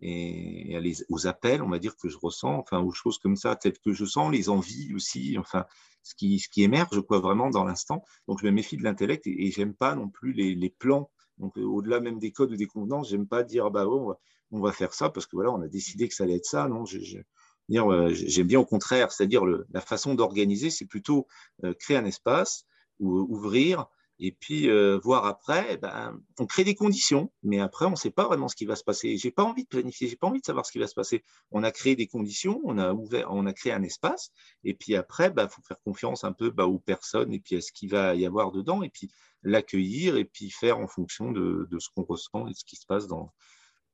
et 0.00 0.78
aux 1.08 1.26
appels, 1.26 1.62
on 1.62 1.68
va 1.68 1.78
dire, 1.78 1.96
que 1.96 2.08
je 2.08 2.18
ressens, 2.18 2.56
enfin 2.58 2.80
aux 2.80 2.92
choses 2.92 3.18
comme 3.18 3.36
ça, 3.36 3.56
telles 3.56 3.78
que 3.78 3.92
je 3.92 4.04
sens, 4.04 4.30
les 4.32 4.48
envies 4.48 4.94
aussi, 4.94 5.36
enfin 5.38 5.66
ce 6.02 6.14
qui, 6.14 6.38
ce 6.38 6.48
qui 6.48 6.62
émerge 6.62 7.00
quoi, 7.02 7.18
vraiment 7.18 7.50
dans 7.50 7.64
l'instant. 7.64 8.04
Donc 8.28 8.38
je 8.40 8.46
me 8.46 8.50
méfie 8.50 8.76
de 8.76 8.84
l'intellect 8.84 9.26
et, 9.26 9.46
et 9.46 9.50
j'aime 9.50 9.74
pas 9.74 9.94
non 9.94 10.08
plus 10.08 10.32
les, 10.32 10.70
plans. 10.70 11.10
Donc 11.38 11.56
euh, 11.58 11.62
au-delà 11.62 12.00
même 12.00 12.18
des 12.18 12.32
codes 12.32 12.52
ou 12.52 12.56
des 12.56 12.66
convenances, 12.66 13.10
j'aime 13.10 13.26
pas 13.26 13.42
dire 13.42 13.70
bah 13.70 13.86
on, 13.88 14.08
va, 14.08 14.20
on, 14.52 14.60
va, 14.60 14.72
faire 14.72 14.94
ça 14.94 15.10
parce 15.10 15.26
que 15.26 15.36
voilà 15.36 15.50
on 15.50 15.60
a 15.62 15.68
décidé 15.68 16.08
que 16.08 16.14
ça 16.14 16.24
allait 16.24 16.36
être 16.36 16.46
ça. 16.46 16.68
Non, 16.68 16.84
j'aime 16.86 18.46
bien 18.46 18.60
au 18.60 18.64
contraire, 18.64 19.12
c'est-à-dire 19.12 19.44
la 19.44 19.80
façon 19.80 20.14
d'organiser, 20.14 20.70
c'est 20.70 20.86
plutôt 20.86 21.26
euh, 21.64 21.74
créer 21.74 21.96
un 21.96 22.04
espace 22.04 22.64
ou 23.00 23.18
ouvrir 23.18 23.86
Et 24.20 24.32
puis, 24.32 24.68
euh, 24.68 24.98
voir 24.98 25.26
après, 25.26 25.76
ben, 25.76 26.20
on 26.40 26.46
crée 26.46 26.64
des 26.64 26.74
conditions, 26.74 27.30
mais 27.44 27.60
après, 27.60 27.86
on 27.86 27.92
ne 27.92 27.96
sait 27.96 28.10
pas 28.10 28.26
vraiment 28.26 28.48
ce 28.48 28.56
qui 28.56 28.64
va 28.64 28.74
se 28.74 28.82
passer. 28.82 29.16
J'ai 29.16 29.30
pas 29.30 29.44
envie 29.44 29.62
de 29.62 29.68
planifier, 29.68 30.08
j'ai 30.08 30.16
pas 30.16 30.26
envie 30.26 30.40
de 30.40 30.44
savoir 30.44 30.66
ce 30.66 30.72
qui 30.72 30.78
va 30.80 30.88
se 30.88 30.94
passer. 30.94 31.22
On 31.52 31.62
a 31.62 31.70
créé 31.70 31.94
des 31.94 32.08
conditions, 32.08 32.60
on 32.64 32.78
a 32.78 32.92
ouvert, 32.92 33.28
on 33.30 33.46
a 33.46 33.52
créé 33.52 33.72
un 33.72 33.82
espace, 33.84 34.32
et 34.64 34.74
puis 34.74 34.96
après, 34.96 35.26
il 35.28 35.34
ben, 35.34 35.48
faut 35.48 35.62
faire 35.62 35.80
confiance 35.84 36.24
un 36.24 36.32
peu 36.32 36.50
ben, 36.50 36.64
aux 36.64 36.80
personnes 36.80 37.32
et 37.32 37.38
puis 37.38 37.56
à 37.56 37.60
ce 37.60 37.70
qu'il 37.70 37.90
va 37.90 38.16
y 38.16 38.26
avoir 38.26 38.50
dedans, 38.50 38.82
et 38.82 38.88
puis 38.88 39.08
l'accueillir 39.44 40.16
et 40.16 40.24
puis 40.24 40.50
faire 40.50 40.78
en 40.78 40.88
fonction 40.88 41.30
de, 41.30 41.68
ce 41.78 41.88
qu'on 41.94 42.02
ressent 42.02 42.48
et 42.48 42.50
de 42.50 42.56
ce 42.56 42.64
qui 42.64 42.74
se 42.74 42.86
passe 42.86 43.06
dans, 43.06 43.32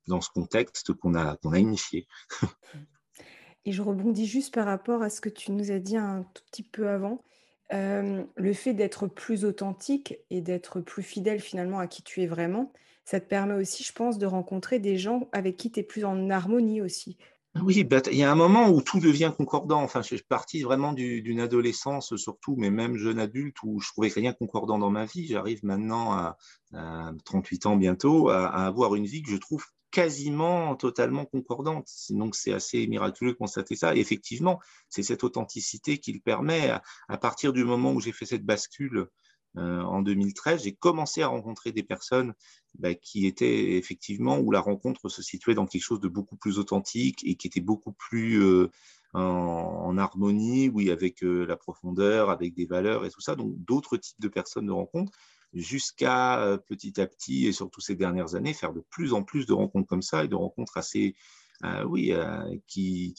dans 0.06 0.22
ce 0.22 0.30
contexte 0.30 0.94
qu'on 0.94 1.14
a, 1.14 1.36
qu'on 1.36 1.52
a 1.52 1.58
initié. 1.58 2.06
et 3.66 3.72
je 3.72 3.82
rebondis 3.82 4.26
juste 4.26 4.54
par 4.54 4.64
rapport 4.64 5.02
à 5.02 5.10
ce 5.10 5.20
que 5.20 5.28
tu 5.28 5.52
nous 5.52 5.70
as 5.70 5.80
dit 5.80 5.98
un 5.98 6.22
tout 6.34 6.42
petit 6.50 6.62
peu 6.62 6.88
avant 6.88 7.22
le 7.74 8.52
fait 8.52 8.74
d'être 8.74 9.06
plus 9.06 9.44
authentique 9.44 10.18
et 10.30 10.40
d'être 10.40 10.80
plus 10.80 11.02
fidèle 11.02 11.40
finalement 11.40 11.78
à 11.78 11.86
qui 11.86 12.02
tu 12.02 12.22
es 12.22 12.26
vraiment, 12.26 12.72
ça 13.04 13.20
te 13.20 13.28
permet 13.28 13.54
aussi, 13.54 13.84
je 13.84 13.92
pense, 13.92 14.18
de 14.18 14.26
rencontrer 14.26 14.78
des 14.78 14.96
gens 14.96 15.28
avec 15.32 15.56
qui 15.56 15.70
tu 15.70 15.80
es 15.80 15.82
plus 15.82 16.04
en 16.04 16.30
harmonie 16.30 16.80
aussi. 16.80 17.18
Oui, 17.62 17.84
bah, 17.84 18.00
il 18.10 18.18
y 18.18 18.24
a 18.24 18.32
un 18.32 18.34
moment 18.34 18.68
où 18.68 18.82
tout 18.82 18.98
devient 18.98 19.32
concordant. 19.36 19.80
Enfin, 19.80 20.02
je 20.02 20.16
suis 20.16 20.24
parti 20.24 20.62
vraiment 20.62 20.92
d'une 20.92 21.38
adolescence 21.38 22.16
surtout, 22.16 22.56
mais 22.56 22.70
même 22.70 22.96
jeune 22.96 23.20
adulte, 23.20 23.56
où 23.62 23.80
je 23.80 23.88
trouvais 23.92 24.08
rien 24.08 24.32
concordant 24.32 24.78
dans 24.78 24.90
ma 24.90 25.04
vie. 25.04 25.26
J'arrive 25.26 25.64
maintenant 25.64 26.12
à, 26.12 26.36
38 27.24 27.66
ans 27.66 27.76
bientôt 27.76 28.28
à, 28.28 28.48
avoir 28.48 28.96
une 28.96 29.06
vie 29.06 29.22
que 29.22 29.30
je 29.30 29.36
trouve 29.36 29.64
quasiment 29.94 30.74
totalement 30.74 31.24
concordante. 31.24 31.88
Donc 32.10 32.34
c'est 32.34 32.52
assez 32.52 32.84
miraculeux 32.88 33.30
de 33.30 33.36
constater 33.36 33.76
ça. 33.76 33.94
Et 33.94 34.00
effectivement, 34.00 34.58
c'est 34.88 35.04
cette 35.04 35.22
authenticité 35.22 35.98
qui 35.98 36.12
le 36.12 36.18
permet. 36.18 36.72
À, 37.08 37.16
partir 37.16 37.52
du 37.52 37.62
moment 37.62 37.92
où 37.92 38.00
j'ai 38.00 38.10
fait 38.10 38.26
cette 38.26 38.44
bascule 38.44 39.06
euh, 39.56 39.82
en 39.82 40.02
2013, 40.02 40.64
j'ai 40.64 40.74
commencé 40.74 41.22
à 41.22 41.28
rencontrer 41.28 41.70
des 41.70 41.84
personnes 41.84 42.34
bah, 42.76 42.92
qui 42.96 43.24
étaient 43.26 43.76
effectivement 43.76 44.40
où 44.40 44.50
la 44.50 44.60
rencontre 44.60 45.08
se 45.08 45.22
situait 45.22 45.54
dans 45.54 45.66
quelque 45.66 45.84
chose 45.84 46.00
de 46.00 46.08
beaucoup 46.08 46.36
plus 46.36 46.58
authentique 46.58 47.20
et 47.24 47.36
qui 47.36 47.46
était 47.46 47.60
beaucoup 47.60 47.92
plus 47.92 48.42
euh, 48.42 48.68
en, 49.12 49.96
harmonie, 49.96 50.70
oui, 50.70 50.90
avec 50.90 51.22
euh, 51.22 51.46
la 51.46 51.56
profondeur, 51.56 52.30
avec 52.30 52.54
des 52.56 52.66
valeurs 52.66 53.06
et 53.06 53.10
tout 53.10 53.20
ça. 53.20 53.36
Donc 53.36 53.54
d'autres 53.58 53.96
types 53.96 54.20
de 54.20 54.26
personnes 54.26 54.66
de 54.66 54.72
rencontres 54.72 55.16
jusqu'à 55.54 56.40
euh, 56.40 56.56
petit 56.58 57.00
à 57.00 57.06
petit, 57.06 57.46
et 57.46 57.52
surtout 57.52 57.80
ces 57.80 57.94
dernières 57.94 58.34
années, 58.34 58.52
faire 58.52 58.72
de 58.72 58.84
plus 58.90 59.14
en 59.14 59.22
plus 59.22 59.46
de 59.46 59.52
rencontres 59.52 59.88
comme 59.88 60.02
ça 60.02 60.24
et 60.24 60.28
de 60.28 60.34
rencontres 60.34 60.76
assez, 60.76 61.14
euh, 61.64 61.84
oui, 61.84 62.12
euh, 62.12 62.56
qui, 62.66 63.14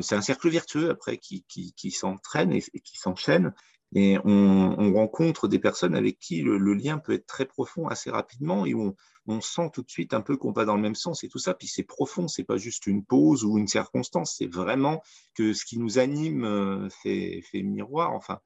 c'est 0.00 0.14
un 0.14 0.22
cercle 0.22 0.48
vertueux 0.48 0.90
après 0.90 1.18
qui, 1.18 1.44
qui, 1.48 1.90
s'entraîne 1.90 2.52
et, 2.52 2.62
qui 2.62 2.96
s'enchaîne. 2.96 3.54
Et 3.94 4.18
on, 4.24 4.92
rencontre 4.92 5.46
des 5.46 5.60
personnes 5.60 5.94
avec 5.94 6.18
qui 6.18 6.42
le, 6.42 6.74
lien 6.74 6.98
peut 6.98 7.12
être 7.12 7.26
très 7.26 7.46
profond 7.46 7.86
assez 7.86 8.10
rapidement 8.10 8.66
et 8.66 8.74
on, 8.74 8.96
on 9.28 9.40
sent 9.40 9.70
tout 9.72 9.82
de 9.82 9.90
suite 9.90 10.14
un 10.14 10.20
peu 10.20 10.36
qu'on 10.36 10.50
va 10.50 10.64
dans 10.64 10.74
le 10.74 10.82
même 10.82 10.96
sens 10.96 11.22
et 11.22 11.28
tout 11.28 11.38
ça. 11.38 11.54
Puis 11.54 11.68
c'est 11.68 11.84
profond, 11.84 12.26
c'est 12.26 12.42
pas 12.42 12.56
juste 12.56 12.88
une 12.88 13.04
pause 13.04 13.44
ou 13.44 13.56
une 13.56 13.68
circonstance, 13.68 14.34
c'est 14.36 14.52
vraiment 14.52 15.00
que 15.34 15.52
ce 15.52 15.64
qui 15.64 15.78
nous 15.78 16.00
anime 16.00 16.88
fait, 16.90 17.40
fait 17.50 17.62
miroir. 17.62 18.12
Enfin, 18.12 18.40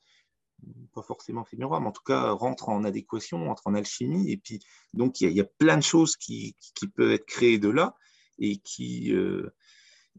pas 0.94 1.02
forcément 1.02 1.44
fait 1.44 1.56
miroir, 1.56 1.80
mais 1.80 1.88
en 1.88 1.92
tout 1.92 2.02
cas 2.04 2.30
rentre 2.30 2.68
en 2.68 2.84
adéquation, 2.84 3.50
entre 3.50 3.66
en 3.66 3.74
alchimie. 3.74 4.30
Et 4.30 4.36
puis, 4.36 4.60
donc, 4.94 5.20
il 5.20 5.32
y, 5.32 5.40
a 5.40 5.44
plein 5.44 5.76
de 5.76 5.82
choses 5.82 6.16
qui, 6.16 6.56
peuvent 6.94 7.12
être 7.12 7.26
créées 7.26 7.58
de 7.58 7.68
là 7.68 7.96
et 8.38 8.56
qui, 8.58 9.12
euh, 9.12 9.50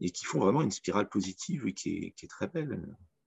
et 0.00 0.10
qui 0.10 0.24
font 0.24 0.40
vraiment 0.40 0.62
une 0.62 0.70
spirale 0.70 1.08
positive 1.08 1.66
et 1.66 1.72
qui 1.72 2.14
est, 2.20 2.28
très 2.28 2.48
belle. 2.48 2.80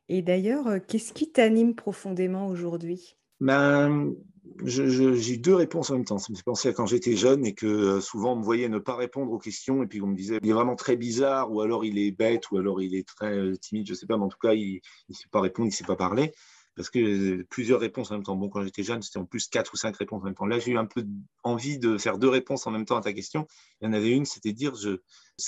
Et 0.09 0.21
d'ailleurs, 0.21 0.67
euh, 0.67 0.79
qu'est-ce 0.85 1.13
qui 1.13 1.31
t'anime 1.31 1.75
profondément 1.75 2.47
aujourd'hui? 2.47 3.17
Ben, 3.39 4.15
j'ai 4.63 5.33
eu 5.33 5.37
deux 5.37 5.53
réponses 5.53 5.91
en 5.91 5.95
même 5.95 6.05
temps. 6.05 6.17
Ça 6.17 6.31
me 6.31 6.35
fait 6.35 6.43
penser 6.43 6.69
à 6.69 6.73
quand 6.73 6.87
j'étais 6.87 7.15
jeune 7.15 7.45
et 7.45 7.53
que 7.53 7.67
euh, 7.67 8.01
souvent 8.01 8.33
on 8.33 8.37
me 8.37 8.43
voyait 8.43 8.67
ne 8.67 8.79
pas 8.79 8.95
répondre 8.95 9.31
aux 9.31 9.37
questions 9.37 9.83
et 9.83 9.87
puis 9.87 10.01
on 10.01 10.07
me 10.07 10.15
disait 10.15 10.39
il 10.41 10.49
est 10.49 10.53
vraiment 10.53 10.75
très 10.75 10.95
bizarre 10.95 11.51
ou 11.51 11.61
alors 11.61 11.85
il 11.85 11.99
est 11.99 12.11
bête 12.11 12.49
ou 12.49 12.57
alors 12.57 12.81
il 12.81 12.95
est 12.95 13.07
très 13.07 13.51
timide, 13.57 13.85
je 13.85 13.91
ne 13.91 13.95
sais 13.95 14.07
pas, 14.07 14.17
mais 14.17 14.23
en 14.23 14.29
tout 14.29 14.39
cas 14.41 14.53
il 14.53 14.81
ne 15.09 15.13
sait 15.13 15.27
pas 15.29 15.41
répondre, 15.41 15.67
il 15.67 15.71
ne 15.71 15.75
sait 15.75 15.83
pas 15.83 15.95
parler 15.95 16.33
parce 16.77 16.91
que 16.91 17.41
plusieurs 17.49 17.79
réponses 17.79 18.11
en 18.11 18.13
même 18.13 18.23
temps. 18.23 18.35
Bon, 18.35 18.49
quand 18.49 18.63
j'étais 18.63 18.83
jeune, 18.83 19.01
c'était 19.01 19.17
en 19.17 19.25
plus 19.25 19.47
quatre 19.47 19.73
ou 19.73 19.77
cinq 19.77 19.97
réponses 19.97 20.21
en 20.21 20.25
même 20.25 20.35
temps. 20.35 20.45
Là, 20.45 20.59
j'ai 20.59 20.71
eu 20.71 20.77
un 20.77 20.85
peu 20.85 21.03
envie 21.43 21.79
de 21.79 21.97
faire 21.97 22.19
deux 22.19 22.29
réponses 22.29 22.67
en 22.67 22.71
même 22.71 22.85
temps 22.85 22.97
à 22.97 23.01
ta 23.01 23.13
question. 23.13 23.47
Il 23.81 23.85
y 23.85 23.87
en 23.89 23.93
avait 23.93 24.11
une, 24.11 24.25
c'était 24.25 24.53
dire, 24.53 24.75
ce 24.75 24.99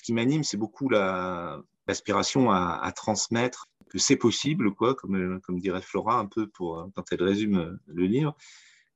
qui 0.02 0.12
m'anime, 0.12 0.44
c'est 0.44 0.58
beaucoup 0.58 0.90
l'aspiration 0.90 2.50
à, 2.50 2.92
transmettre 2.96 3.68
que 3.92 4.00
c'est 4.00 4.16
possible, 4.16 4.74
quoi, 4.74 4.96
comme, 4.96 5.40
comme 5.42 5.60
dirait 5.60 5.84
Flora 5.84 6.18
un 6.18 6.26
peu 6.26 6.48
pour, 6.48 6.90
quand 6.96 7.04
elle 7.12 7.24
résume 7.24 7.80
le 7.86 8.06
livre. 8.06 8.36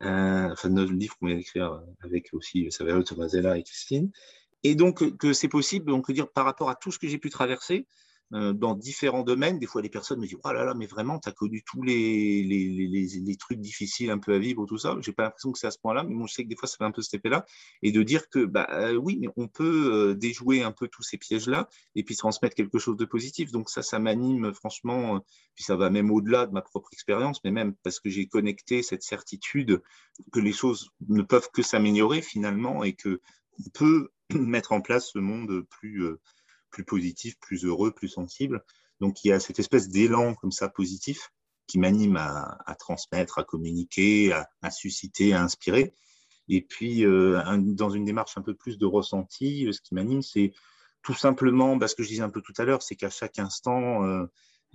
Euh, 0.01 0.49
enfin, 0.51 0.69
notre 0.69 0.91
livre 0.91 1.15
qu'on 1.17 1.27
vient 1.27 1.37
d'écrire 1.37 1.81
avec 2.01 2.29
aussi 2.33 2.71
Saverio 2.71 3.03
Tomasella 3.03 3.59
et 3.59 3.63
Christine. 3.63 4.11
Et 4.63 4.73
donc, 4.73 5.17
que 5.17 5.33
c'est 5.33 5.47
possible, 5.47 5.91
on 5.91 6.01
peut 6.01 6.13
dire, 6.13 6.31
par 6.31 6.45
rapport 6.45 6.71
à 6.71 6.75
tout 6.75 6.91
ce 6.91 6.97
que 6.97 7.07
j'ai 7.07 7.19
pu 7.19 7.29
traverser, 7.29 7.75
euh, 7.75 7.87
dans 8.33 8.73
différents 8.73 9.23
domaines. 9.23 9.59
Des 9.59 9.67
fois, 9.67 9.81
les 9.81 9.89
personnes 9.89 10.19
me 10.19 10.25
disent 10.25 10.37
Oh 10.43 10.51
là 10.51 10.63
là, 10.65 10.73
mais 10.73 10.87
vraiment, 10.87 11.19
tu 11.19 11.29
as 11.29 11.31
connu 11.31 11.63
tous 11.63 11.83
les, 11.83 12.43
les, 12.43 13.35
trucs 13.37 13.59
difficiles 13.59 14.09
un 14.09 14.17
peu 14.17 14.33
à 14.33 14.39
vivre, 14.39 14.65
tout 14.65 14.77
ça. 14.77 14.97
Je 15.01 15.09
n'ai 15.09 15.13
pas 15.13 15.23
l'impression 15.23 15.51
que 15.51 15.59
c'est 15.59 15.67
à 15.67 15.71
ce 15.71 15.77
point-là, 15.79 16.03
mais 16.03 16.15
moi, 16.15 16.25
je 16.27 16.33
sais 16.33 16.43
que 16.43 16.49
des 16.49 16.55
fois, 16.55 16.67
ça 16.67 16.77
fait 16.77 16.83
un 16.83 16.91
peu 16.91 17.01
cet 17.01 17.13
effet-là. 17.15 17.45
Et 17.83 17.91
de 17.91 18.01
dire 18.01 18.29
que, 18.29 18.45
bah, 18.45 18.67
euh, 18.71 18.95
oui, 18.95 19.17
mais 19.19 19.27
on 19.37 19.47
peut 19.47 19.91
euh, 19.93 20.15
déjouer 20.15 20.63
un 20.63 20.71
peu 20.71 20.87
tous 20.87 21.03
ces 21.03 21.17
pièges-là 21.17 21.69
et 21.95 22.03
puis 22.03 22.15
transmettre 22.15 22.55
quelque 22.55 22.79
chose 22.79 22.97
de 22.97 23.05
positif. 23.05 23.51
Donc, 23.51 23.69
ça, 23.69 23.83
ça 23.83 23.99
m'anime 23.99 24.53
franchement. 24.53 25.23
Puis 25.55 25.63
ça 25.63 25.75
va 25.75 25.89
même 25.89 26.11
au-delà 26.11 26.47
de 26.47 26.51
ma 26.51 26.61
propre 26.61 26.89
expérience, 26.93 27.39
mais 27.43 27.51
même 27.51 27.75
parce 27.83 27.99
que 27.99 28.09
j'ai 28.09 28.27
connecté 28.27 28.81
cette 28.81 29.03
certitude 29.03 29.81
que 30.31 30.39
les 30.39 30.53
choses 30.53 30.89
ne 31.07 31.21
peuvent 31.21 31.49
que 31.53 31.61
s'améliorer 31.61 32.21
finalement 32.21 32.83
et 32.83 32.93
que 32.93 33.21
on 33.59 33.69
peut 33.69 34.09
mettre 34.33 34.71
en 34.71 34.81
place 34.81 35.11
ce 35.11 35.19
monde 35.19 35.65
plus 35.69 36.03
plus 36.73 36.83
positif, 36.83 37.39
plus 37.39 37.63
heureux, 37.63 37.91
plus 37.91 38.09
sensible. 38.09 38.65
Donc 38.99 39.23
il 39.23 39.29
y 39.29 39.31
a 39.31 39.39
cette 39.39 39.59
espèce 39.59 39.87
d'élan 39.87 40.33
comme 40.33 40.51
ça 40.51 40.67
positif 40.67 41.31
qui 41.67 41.79
m'anime 41.79 42.17
à, 42.17 42.75
transmettre, 42.77 43.39
à 43.39 43.45
communiquer, 43.45 44.33
à, 44.33 44.71
susciter, 44.71 45.33
à 45.33 45.41
inspirer. 45.41 45.93
Et 46.49 46.61
puis, 46.61 47.05
euh, 47.05 47.41
dans 47.57 47.89
une 47.89 48.03
démarche 48.03 48.37
un 48.37 48.41
peu 48.41 48.53
plus 48.53 48.77
de 48.77 48.85
ressenti, 48.85 49.65
euh, 49.65 49.71
ce 49.71 49.79
qui 49.79 49.95
m'anime, 49.95 50.21
c'est 50.21 50.51
tout 51.01 51.13
simplement, 51.13 51.79
parce 51.79 51.95
que 51.95 52.03
je 52.03 52.09
disais 52.09 52.21
un 52.21 52.29
peu 52.29 52.41
tout 52.41 52.53
à 52.57 52.65
l'heure, 52.65 52.81
c'est 52.81 52.97
qu'à 52.97 53.09
chaque 53.09 53.39
instant, 53.39 54.03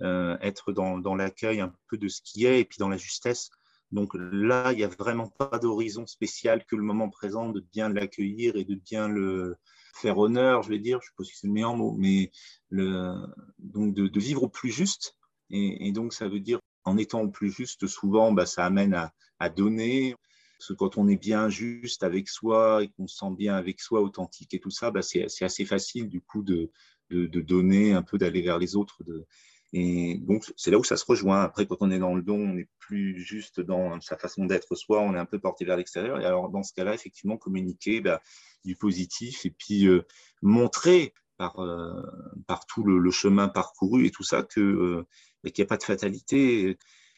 euh, 0.01 0.37
être 0.41 0.71
dans, 0.71 0.97
dans 0.97 1.13
l'accueil 1.13 1.59
un 1.59 1.71
peu 1.87 1.97
de 1.97 2.07
ce 2.07 2.21
qui 2.23 2.45
est 2.45 2.61
et 2.61 2.65
puis 2.65 2.79
dans 2.79 2.89
la 2.89 2.97
justesse. 2.97 3.51
Donc 3.91 4.11
là, 4.15 4.71
il 4.71 4.77
n'y 4.77 4.83
a 4.83 4.87
vraiment 4.87 5.27
pas 5.27 5.59
d'horizon 5.59 6.07
spécial 6.07 6.65
que 6.65 6.75
le 6.75 6.83
moment 6.83 7.09
présent, 7.09 7.49
de 7.49 7.59
bien 7.59 7.89
l'accueillir 7.89 8.55
et 8.55 8.63
de 8.63 8.75
bien 8.75 9.07
le, 9.07 9.57
faire 9.93 10.17
honneur, 10.17 10.63
je 10.63 10.69
vais 10.69 10.79
dire, 10.79 10.99
je 11.01 11.07
ne 11.07 11.09
sais 11.09 11.15
pas 11.17 11.23
si 11.23 11.35
c'est 11.35 11.47
le 11.47 11.53
meilleur 11.53 11.75
mot, 11.75 11.95
mais 11.97 12.31
donc 12.71 13.93
de, 13.93 14.19
vivre 14.19 14.43
au 14.43 14.49
plus 14.49 14.71
juste. 14.71 15.15
Et, 15.51 15.91
donc, 15.91 16.13
ça 16.13 16.27
veut 16.27 16.39
dire, 16.39 16.59
en 16.83 16.97
étant 16.97 17.21
au 17.21 17.29
plus 17.29 17.51
juste, 17.51 17.87
souvent, 17.87 18.31
bah, 18.31 18.45
ça 18.45 18.65
amène 18.65 18.93
à, 19.39 19.49
donner. 19.49 20.15
Parce 20.57 20.69
que 20.69 20.73
quand 20.73 20.97
on 20.97 21.07
est 21.07 21.17
bien 21.17 21.49
juste 21.49 22.03
avec 22.03 22.27
soi 22.27 22.83
et 22.83 22.89
qu'on 22.89 23.07
se 23.07 23.17
sent 23.17 23.33
bien 23.37 23.55
avec 23.55 23.79
soi, 23.79 24.01
authentique 24.01 24.53
et 24.53 24.59
tout 24.59 24.69
ça, 24.69 24.91
bah, 24.91 25.01
c'est 25.01 25.25
assez 25.41 25.65
facile, 25.65 26.09
du 26.09 26.21
coup, 26.21 26.43
de, 26.43 26.69
de, 27.09 27.41
donner 27.41 27.93
un 27.93 28.03
peu, 28.03 28.17
d'aller 28.17 28.41
vers 28.41 28.59
les 28.59 28.75
autres. 28.75 29.03
De, 29.03 29.25
et 29.71 30.15
donc, 30.17 30.51
c'est 30.57 30.71
là 30.71 30.79
où 30.79 30.83
ça 30.83 30.97
se 30.97 31.05
rejoint. 31.05 31.41
Après, 31.41 31.67
quand 31.67 31.77
on 31.81 31.91
est 31.91 31.99
dans 31.99 32.15
le 32.15 32.23
don, 32.23 32.39
on 32.39 32.57
est 32.57 32.67
plus 32.79 33.19
juste 33.19 33.61
dans 33.61 33.99
sa 34.01 34.17
façon 34.17 34.45
d'être 34.45 34.75
soi, 34.75 35.01
on 35.01 35.13
est 35.13 35.19
un 35.19 35.25
peu 35.25 35.39
porté 35.39 35.63
vers 35.63 35.77
l'extérieur. 35.77 36.19
Et 36.19 36.25
alors, 36.25 36.49
dans 36.49 36.63
ce 36.63 36.73
cas-là, 36.73 36.93
effectivement, 36.93 37.37
communiquer 37.37 38.01
bah, 38.01 38.21
du 38.65 38.75
positif 38.75 39.45
et 39.45 39.51
puis 39.51 39.87
euh, 39.87 40.05
montrer 40.41 41.13
par, 41.37 41.59
euh, 41.59 42.01
par 42.47 42.65
tout 42.65 42.83
le, 42.83 43.11
chemin 43.11 43.47
parcouru 43.47 44.05
et 44.07 44.11
tout 44.11 44.23
ça 44.23 44.45
euh, 44.57 45.05
bah, 45.43 45.51
qu'il 45.51 45.61
n'y 45.61 45.67
a 45.67 45.69
pas 45.69 45.77
de 45.77 45.83
fatalité. 45.83 46.77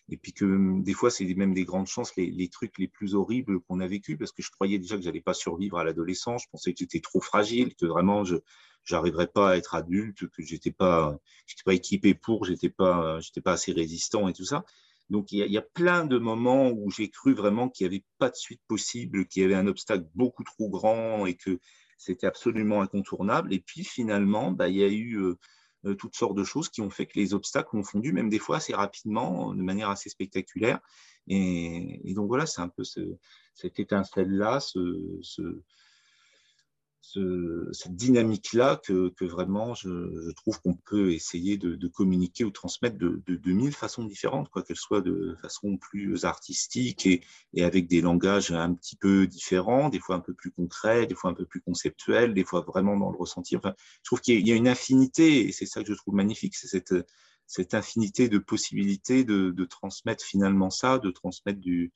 Et 0.09 0.17
puis 0.17 0.33
que 0.33 0.43
hum, 0.43 0.83
des 0.83 0.93
fois, 0.93 1.09
c'est 1.09 1.23
même 1.35 1.53
des 1.53 1.63
grandes 1.63 1.87
chances, 1.87 2.13
les, 2.17 2.29
les 2.29 2.49
trucs 2.49 2.77
les 2.79 2.89
plus 2.89 3.15
horribles 3.15 3.61
qu'on 3.61 3.79
a 3.79 3.87
vécu, 3.87 4.17
parce 4.17 4.33
que 4.33 4.41
je 4.43 4.51
croyais 4.51 4.77
déjà 4.77 4.97
que 4.97 5.03
j'allais 5.03 5.21
pas 5.21 5.33
survivre 5.33 5.77
à 5.77 5.85
l'adolescence. 5.85 6.43
Je 6.43 6.49
pensais 6.51 6.73
que 6.73 6.79
j'étais 6.79 6.99
trop 6.99 7.21
fragile, 7.21 7.75
que 7.75 7.85
vraiment 7.85 8.25
je 8.25 8.35
n'arriverais 8.89 9.27
pas 9.27 9.51
à 9.51 9.57
être 9.57 9.75
adulte, 9.75 10.27
que 10.29 10.43
j'étais 10.43 10.71
pas, 10.71 11.17
j'étais 11.45 11.63
pas 11.63 11.73
équipé 11.73 12.13
pour, 12.13 12.45
j'étais 12.45 12.69
pas, 12.69 13.19
j'étais 13.19 13.41
pas 13.41 13.53
assez 13.53 13.71
résistant 13.71 14.27
et 14.27 14.33
tout 14.33 14.45
ça. 14.45 14.63
Donc 15.09 15.31
il 15.31 15.39
y, 15.39 15.43
a, 15.43 15.45
il 15.45 15.51
y 15.51 15.57
a 15.57 15.61
plein 15.61 16.05
de 16.05 16.17
moments 16.17 16.69
où 16.69 16.89
j'ai 16.89 17.09
cru 17.09 17.33
vraiment 17.33 17.69
qu'il 17.69 17.87
n'y 17.87 17.95
avait 17.95 18.05
pas 18.17 18.29
de 18.29 18.35
suite 18.35 18.61
possible, 18.67 19.27
qu'il 19.27 19.41
y 19.41 19.45
avait 19.45 19.55
un 19.55 19.67
obstacle 19.67 20.05
beaucoup 20.15 20.43
trop 20.43 20.69
grand 20.69 21.25
et 21.25 21.35
que 21.35 21.59
c'était 21.97 22.27
absolument 22.27 22.81
incontournable. 22.81 23.53
Et 23.53 23.59
puis 23.59 23.83
finalement, 23.83 24.51
bah, 24.51 24.69
il 24.69 24.77
y 24.77 24.83
a 24.83 24.87
eu 24.87 25.17
euh, 25.17 25.37
euh, 25.85 25.95
toutes 25.95 26.15
sortes 26.15 26.35
de 26.35 26.43
choses 26.43 26.69
qui 26.69 26.81
ont 26.81 26.89
fait 26.89 27.05
que 27.05 27.19
les 27.19 27.33
obstacles 27.33 27.75
ont 27.75 27.83
fondu, 27.83 28.13
même 28.13 28.29
des 28.29 28.39
fois 28.39 28.57
assez 28.57 28.73
rapidement, 28.73 29.53
de 29.53 29.61
manière 29.61 29.89
assez 29.89 30.09
spectaculaire. 30.09 30.79
Et, 31.27 32.01
donc 32.15 32.27
voilà, 32.27 32.45
c'est 32.45 32.61
un 32.61 32.69
peu 32.69 32.83
ce, 32.83 33.01
cette 33.53 33.79
étincelle-là, 33.79 34.59
ce, 34.59 35.61
cette 37.01 37.95
dynamique-là 37.95 38.79
que, 38.83 39.11
vraiment 39.25 39.73
je, 39.73 40.31
trouve 40.31 40.61
qu'on 40.61 40.75
peut 40.75 41.11
essayer 41.13 41.57
de, 41.57 41.87
communiquer 41.87 42.43
ou 42.43 42.51
transmettre 42.51 42.97
de, 42.97 43.21
de, 43.27 43.51
mille 43.51 43.73
façons 43.73 44.03
différentes, 44.03 44.49
quoi 44.49 44.63
qu'elles 44.63 44.77
soient 44.77 45.01
de 45.01 45.35
façon 45.41 45.77
plus 45.77 46.25
artistique 46.25 47.05
et, 47.05 47.21
et, 47.53 47.63
avec 47.63 47.87
des 47.87 48.01
langages 48.01 48.51
un 48.51 48.73
petit 48.73 48.95
peu 48.95 49.27
différents, 49.27 49.89
des 49.89 49.99
fois 49.99 50.15
un 50.15 50.19
peu 50.19 50.33
plus 50.33 50.51
concrets, 50.51 51.05
des 51.07 51.15
fois 51.15 51.31
un 51.31 51.35
peu 51.35 51.45
plus 51.45 51.61
conceptuels, 51.61 52.33
des 52.33 52.43
fois 52.43 52.61
vraiment 52.61 52.97
dans 52.97 53.11
le 53.11 53.17
ressenti. 53.17 53.57
Enfin, 53.57 53.73
je 53.77 54.05
trouve 54.05 54.21
qu'il 54.21 54.47
y 54.47 54.51
a 54.51 54.55
une 54.55 54.67
infinité 54.67 55.47
et 55.47 55.51
c'est 55.51 55.65
ça 55.65 55.81
que 55.83 55.87
je 55.89 55.93
trouve 55.93 56.13
magnifique, 56.13 56.55
c'est 56.55 56.67
cette, 56.67 56.93
cette 57.47 57.73
infinité 57.73 58.29
de 58.29 58.37
possibilités 58.37 59.23
de, 59.23 59.51
de 59.51 59.65
transmettre 59.65 60.23
finalement 60.23 60.69
ça, 60.69 60.99
de 60.99 61.11
transmettre 61.11 61.59
du, 61.59 61.91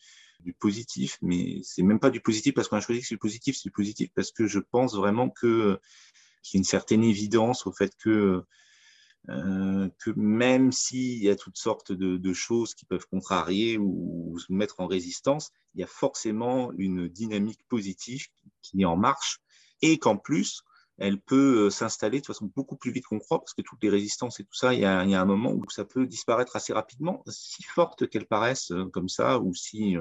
du 0.45 0.53
positif, 0.53 1.17
mais 1.21 1.59
c'est 1.63 1.83
même 1.83 1.99
pas 1.99 2.11
du 2.11 2.21
positif 2.21 2.53
parce 2.53 2.67
qu'on 2.67 2.77
a 2.77 2.81
choisi 2.81 3.01
que 3.01 3.07
c'est 3.07 3.17
positif, 3.17 3.57
c'est 3.61 3.71
positif 3.71 4.09
parce 4.15 4.31
que 4.31 4.47
je 4.47 4.59
pense 4.59 4.95
vraiment 4.95 5.29
que 5.29 5.79
qu'il 6.43 6.57
y 6.57 6.59
a 6.59 6.59
une 6.59 6.63
certaine 6.63 7.03
évidence 7.03 7.65
au 7.65 7.71
fait 7.73 7.91
que 7.97 8.43
euh, 9.29 9.89
que 9.97 10.11
même 10.15 10.71
s'il 10.71 11.23
y 11.23 11.29
a 11.29 11.35
toutes 11.35 11.57
sortes 11.57 11.91
de, 11.91 12.33
choses 12.33 12.75
qui 12.75 12.85
peuvent 12.85 13.07
contrarier 13.07 13.77
ou, 13.79 14.37
se 14.37 14.51
mettre 14.53 14.81
en 14.81 14.87
résistance, 14.87 15.51
il 15.73 15.81
y 15.81 15.83
a 15.83 15.87
forcément 15.87 16.71
une 16.77 17.07
dynamique 17.07 17.61
positive 17.67 18.27
qui 18.61 18.83
est 18.83 18.85
en 18.85 18.97
marche 18.97 19.39
et 19.81 19.97
qu'en 19.97 20.17
plus, 20.17 20.61
elle 20.99 21.19
peut 21.19 21.69
s'installer 21.71 22.21
de 22.21 22.25
façon 22.25 22.51
beaucoup 22.55 22.77
plus 22.77 22.91
vite 22.91 23.05
qu'on 23.05 23.19
croit, 23.19 23.39
parce 23.39 23.53
que 23.53 23.63
toutes 23.63 23.81
les 23.83 23.89
résistances 23.89 24.39
et 24.39 24.43
tout 24.43 24.53
ça, 24.53 24.73
il 24.73 24.81
y, 24.81 24.85
a, 24.85 25.03
il 25.03 25.09
y 25.09 25.15
a 25.15 25.21
un 25.21 25.25
moment 25.25 25.51
où 25.51 25.63
ça 25.69 25.85
peut 25.85 26.05
disparaître 26.05 26.55
assez 26.55 26.71
rapidement, 26.71 27.23
si 27.27 27.63
fortes 27.63 28.07
qu'elles 28.07 28.27
paraissent 28.27 28.71
comme 28.93 29.09
ça, 29.09 29.39
ou 29.39 29.53
si 29.55 29.97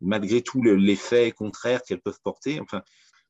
malgré 0.00 0.42
tout 0.42 0.62
l'effet 0.62 1.32
contraire 1.32 1.82
qu'elles 1.82 2.00
peuvent 2.00 2.20
porter. 2.22 2.60
Enfin, 2.60 2.82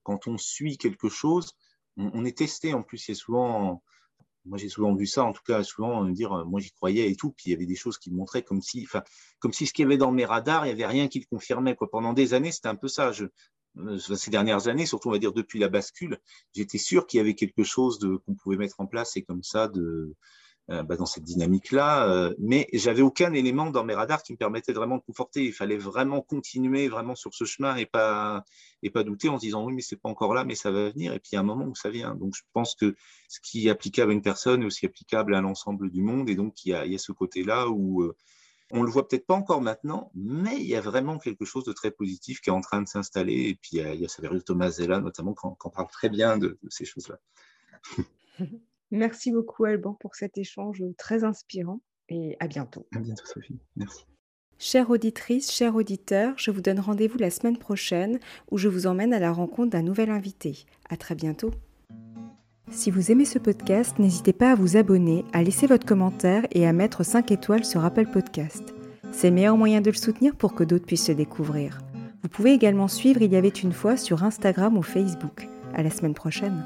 quand 0.03 0.27
on 0.27 0.39
suit 0.39 0.77
quelque 0.79 1.09
chose, 1.09 1.53
on, 1.97 2.25
est 2.25 2.39
testé. 2.39 2.75
En 2.75 2.83
plus, 2.83 3.09
y 3.09 3.13
a 3.13 3.15
souvent, 3.15 3.83
moi 4.45 4.59
j'ai 4.59 4.69
souvent 4.69 4.95
vu 4.95 5.07
ça, 5.07 5.25
en 5.25 5.33
tout 5.33 5.43
cas 5.47 5.63
souvent 5.63 6.05
dire, 6.07 6.45
moi 6.47 6.61
j'y 6.61 6.73
croyais 6.73 7.11
et 7.11 7.17
tout, 7.17 7.33
puis 7.33 7.47
il 7.47 7.51
y 7.53 7.55
avait 7.55 7.67
des 7.67 7.77
choses 7.77 7.99
qui 7.99 8.11
montraient 8.11 8.43
comme 8.43 8.61
si, 8.61 8.87
comme 9.39 9.53
si 9.53 9.67
ce 9.67 9.73
qu'il 9.73 9.85
y 9.85 9.87
avait 9.87 9.97
dans 9.97 10.13
mes 10.13 10.25
radars, 10.25 10.67
il 10.67 10.75
n'y 10.75 10.83
avait 10.83 10.93
rien 10.93 11.09
qui 11.09 11.21
le 11.21 11.27
confirmait. 11.27 11.77
Pendant 11.91 12.13
des 12.13 12.35
années, 12.35 12.53
c'était 12.53 12.69
un 12.69 12.77
peu 12.77 12.89
ça. 12.89 13.13
Euh, 13.79 13.99
ces 13.99 14.31
dernières 14.31 14.69
années, 14.69 14.87
surtout 14.87 15.11
on 15.11 15.17
dire 15.17 15.33
depuis 15.33 15.59
la 15.59 15.69
bascule, 15.69 16.19
j'étais 16.55 16.79
sûr 16.79 17.07
qu'il 17.07 17.19
y 17.19 17.21
avait 17.21 17.35
quelque 17.35 17.65
chose 17.65 17.99
qu'on 18.25 18.35
pouvait 18.35 18.57
mettre 18.57 18.81
en 18.81 18.87
place 18.87 19.17
et 19.17 19.25
comme 19.25 19.43
ça 19.43 19.67
de 19.67 19.81
euh, 19.81 20.17
dans 20.69 21.07
cette 21.07 21.25
dynamique-là, 21.25 22.09
euh, 22.09 22.35
mais 22.39 22.69
j'avais 22.73 23.03
aucun 23.03 23.35
élément 23.35 23.71
dans 23.71 23.85
mes 23.85 23.95
radars 23.95 24.23
qui 24.23 24.33
me 24.33 24.39
permettait 24.39 24.73
vraiment 24.73 24.97
de 24.97 25.03
conforter. 25.03 25.45
Il 25.45 25.53
fallait 25.53 25.77
vraiment 25.77 26.23
continuer 26.23 26.89
vraiment 26.89 27.15
sur 27.15 27.35
ce 27.35 27.45
chemin 27.45 27.77
et 27.77 27.85
pas 27.85 28.45
et 28.83 28.89
pas 28.89 29.05
douter 29.05 29.29
en 29.29 29.39
se 29.39 29.45
disant 29.45 29.65
oui 29.65 29.75
mais 29.75 29.83
c'est 29.83 29.97
pas 29.97 30.09
encore 30.09 30.33
là, 30.33 30.45
mais 30.45 30.55
ça 30.55 30.71
va 30.71 30.89
venir. 30.91 31.13
Et 31.13 31.19
puis 31.19 31.31
il 31.33 31.35
y 31.35 31.39
a 31.39 31.41
un 31.41 31.45
moment 31.45 31.67
où 31.67 31.75
ça 31.75 31.91
vient. 31.91 32.15
Donc 32.15 32.35
je 32.35 32.43
pense 32.55 32.75
que 32.75 32.95
ce 33.29 33.41
qui 33.41 33.67
est 33.67 33.71
applicable 33.71 34.13
à 34.13 34.15
une 34.15 34.23
personne 34.23 34.63
est 34.63 34.67
aussi 34.67 34.87
applicable 34.87 35.35
à 35.35 35.43
l'ensemble 35.43 35.91
du 35.91 36.01
monde. 36.01 36.31
Et 36.31 36.35
donc 36.35 36.65
il 36.65 36.71
y 36.71 36.75
a, 36.75 36.99
ce 36.99 37.13
côté-là 37.13 37.69
où 37.69 38.03
euh, 38.03 38.17
on 38.71 38.83
le 38.83 38.91
voit 38.91 39.07
peut-être 39.07 39.27
pas 39.27 39.35
encore 39.35 39.61
maintenant, 39.61 40.11
mais 40.15 40.57
il 40.57 40.67
y 40.67 40.77
a 40.77 40.81
vraiment 40.81 41.19
quelque 41.19 41.45
chose 41.45 41.65
de 41.65 41.73
très 41.73 41.91
positif 41.91 42.41
qui 42.41 42.49
est 42.49 42.53
en 42.55 42.63
train 42.63 42.81
de 42.81 42.89
s'installer. 42.89 43.49
Et 43.51 43.55
puis 43.55 43.73
il 43.73 43.79
y 43.81 43.83
a, 43.83 43.93
il 43.93 44.01
y 44.01 44.07
a 44.07 44.41
Thomas 44.41 44.71
Zella 44.71 45.01
notamment 45.01 45.35
qui 45.35 45.47
en 45.47 45.71
parle 45.71 45.89
très 45.91 46.09
bien 46.09 46.39
de 46.39 46.59
ces 46.71 46.87
choses-là. 46.87 47.19
Merci 48.95 49.33
beaucoup, 49.33 49.65
Alban, 49.65 49.95
pour 49.99 50.15
cet 50.15 50.39
échange 50.39 50.81
très 50.97 51.25
inspirant 51.25 51.81
et 52.09 52.37
à 52.39 52.47
bientôt. 52.47 52.87
À 52.95 53.01
bientôt, 53.01 53.27
Sophie. 53.27 53.59
Merci. 53.75 54.07
Chère 54.61 54.89
auditrice, 54.89 55.51
chers 55.51 55.75
auditeurs, 55.75 56.35
je 56.37 56.53
vous 56.53 56.61
donne 56.61 56.79
rendez-vous 56.79 57.19
la 57.19 57.31
semaine 57.31 57.59
prochaine 57.59 58.21
où 58.53 58.57
je 58.57 58.69
vous 58.69 58.87
emmène 58.87 59.13
à 59.13 59.19
la 59.19 59.33
rencontre 59.33 59.71
d'un 59.71 59.83
nouvel 59.83 60.11
invité. 60.11 60.65
À 60.89 60.97
très 60.97 61.17
bientôt. 61.17 61.51
Si 62.71 62.93
vous 62.93 63.11
aimez 63.11 63.25
ce 63.25 63.41
podcast, 63.41 63.99
n'hésitez 63.99 64.33
pas 64.33 64.53
à 64.53 64.55
vous 64.55 64.77
abonner, 64.77 65.25
à 65.33 65.43
laisser 65.43 65.67
votre 65.67 65.87
commentaire 65.87 66.47
et 66.53 66.65
à 66.65 66.73
mettre 66.73 67.03
5 67.03 67.33
étoiles 67.33 67.65
sur 67.65 67.85
Apple 67.85 68.07
Podcast. 68.07 68.75
C'est 69.11 69.31
le 69.31 69.35
meilleur 69.35 69.57
moyen 69.57 69.81
de 69.81 69.91
le 69.91 69.97
soutenir 69.97 70.37
pour 70.37 70.55
que 70.55 70.63
d'autres 70.63 70.87
puissent 70.87 71.09
le 71.09 71.17
découvrir. 71.17 71.81
Vous 72.23 72.29
pouvez 72.29 72.53
également 72.53 72.89
suivre 72.89 73.23
Il 73.23 73.33
y 73.33 73.37
avait 73.37 73.49
une 73.49 73.73
fois 73.73 73.97
sur 73.97 74.23
Instagram 74.23 74.79
ou 74.79 74.83
Facebook. 74.83 75.49
À 75.75 75.83
la 75.83 75.91
semaine 75.91 76.15
prochaine. 76.15 76.63